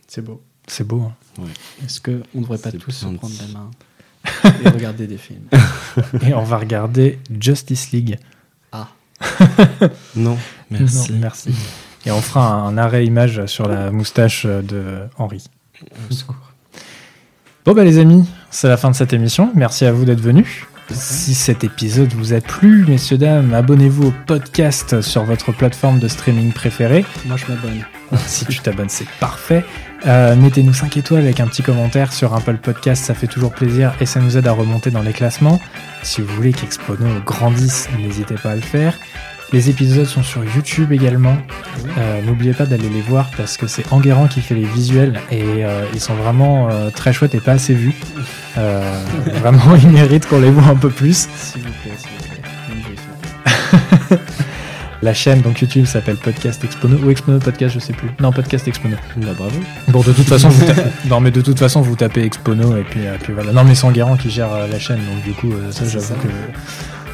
[0.07, 0.43] C'est beau.
[0.67, 1.03] C'est beau.
[1.03, 1.45] hein.
[1.85, 3.71] Est-ce qu'on ne devrait pas tous se prendre la main
[4.65, 5.49] et regarder des films?
[6.23, 8.19] Et on va regarder Justice League.
[8.71, 8.89] Ah.
[10.17, 10.37] Non,
[10.71, 11.13] merci.
[11.13, 11.55] Non, merci.
[12.07, 15.45] Et on fera un arrêt image sur la moustache de Henri.
[16.11, 16.37] Au secours.
[17.67, 19.53] Bon bah les amis, c'est la fin de cette émission.
[19.55, 20.67] Merci à vous d'être venus.
[20.93, 26.09] Si cet épisode vous a plu, messieurs dames, abonnez-vous au podcast sur votre plateforme de
[26.09, 27.05] streaming préférée.
[27.27, 27.85] Moi, je m'abonne.
[28.27, 29.65] si tu t'abonnes, c'est parfait.
[30.07, 33.95] Euh, Mettez-nous 5 étoiles avec un petit commentaire sur Apple Podcast, ça fait toujours plaisir
[34.01, 35.61] et ça nous aide à remonter dans les classements.
[36.03, 38.99] Si vous voulez qu'Expono grandisse, n'hésitez pas à le faire.
[39.53, 41.37] Les épisodes sont sur YouTube également.
[41.99, 45.43] Euh, N'oubliez pas d'aller les voir parce que c'est Enguerrand qui fait les visuels et
[45.65, 47.95] euh, ils sont vraiment euh, très chouettes et pas assez vus.
[48.57, 51.29] Vraiment, ils méritent qu'on les voit un peu plus.
[51.35, 52.25] S'il vous plaît, s'il vous
[54.09, 54.19] plaît.
[55.03, 58.11] La chaîne donc YouTube s'appelle Podcast Expono ou Expono Podcast, je sais plus.
[58.21, 58.97] Non, Podcast Expono.
[59.17, 59.59] Bah, bravo.
[59.89, 60.83] Bon, de toute façon, vous tapez...
[61.09, 63.53] non, mais de toute façon, vous tapez Expono et puis, euh, puis voilà.
[63.53, 66.15] Non, mais c'est Enguerrand qui gère euh, la chaîne, donc du coup, euh, ça, j'avoue
[66.17, 66.29] que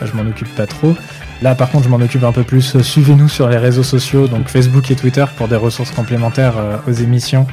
[0.04, 0.96] je m'en occupe pas trop.
[1.42, 2.76] Là, par contre, je m'en occupe un peu plus.
[2.76, 6.76] Euh, Suivez-nous sur les réseaux sociaux, donc Facebook et Twitter pour des ressources complémentaires euh,
[6.88, 7.46] aux émissions.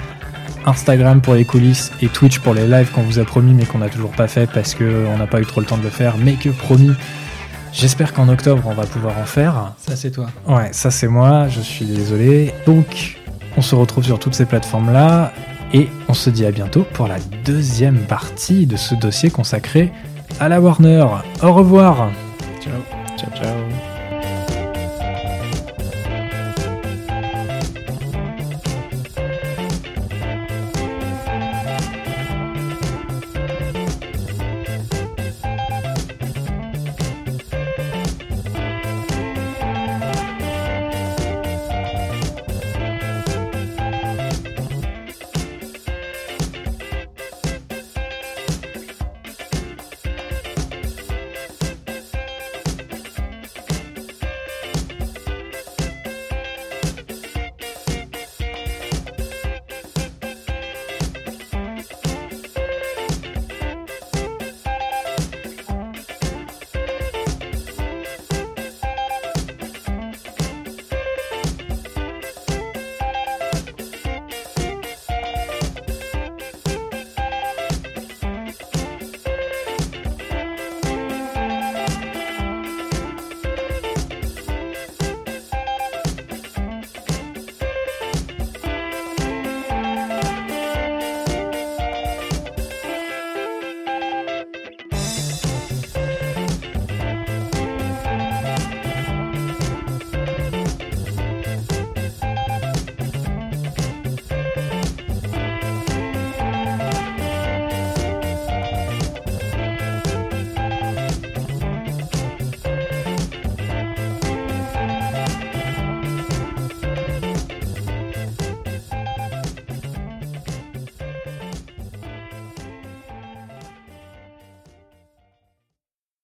[0.65, 3.79] Instagram pour les coulisses et Twitch pour les lives qu'on vous a promis mais qu'on
[3.79, 6.15] n'a toujours pas fait parce qu'on n'a pas eu trop le temps de le faire,
[6.17, 6.93] mais que promis.
[7.73, 9.73] J'espère qu'en octobre on va pouvoir en faire.
[9.77, 10.27] Ça, c'est toi.
[10.47, 12.53] Ouais, ça c'est moi, je suis désolé.
[12.65, 13.17] Donc,
[13.57, 15.33] on se retrouve sur toutes ces plateformes-là
[15.73, 19.91] et on se dit à bientôt pour la deuxième partie de ce dossier consacré
[20.39, 21.05] à la Warner.
[21.41, 22.11] Au revoir
[22.61, 22.73] Ciao.
[23.17, 23.62] Ciao, ciao.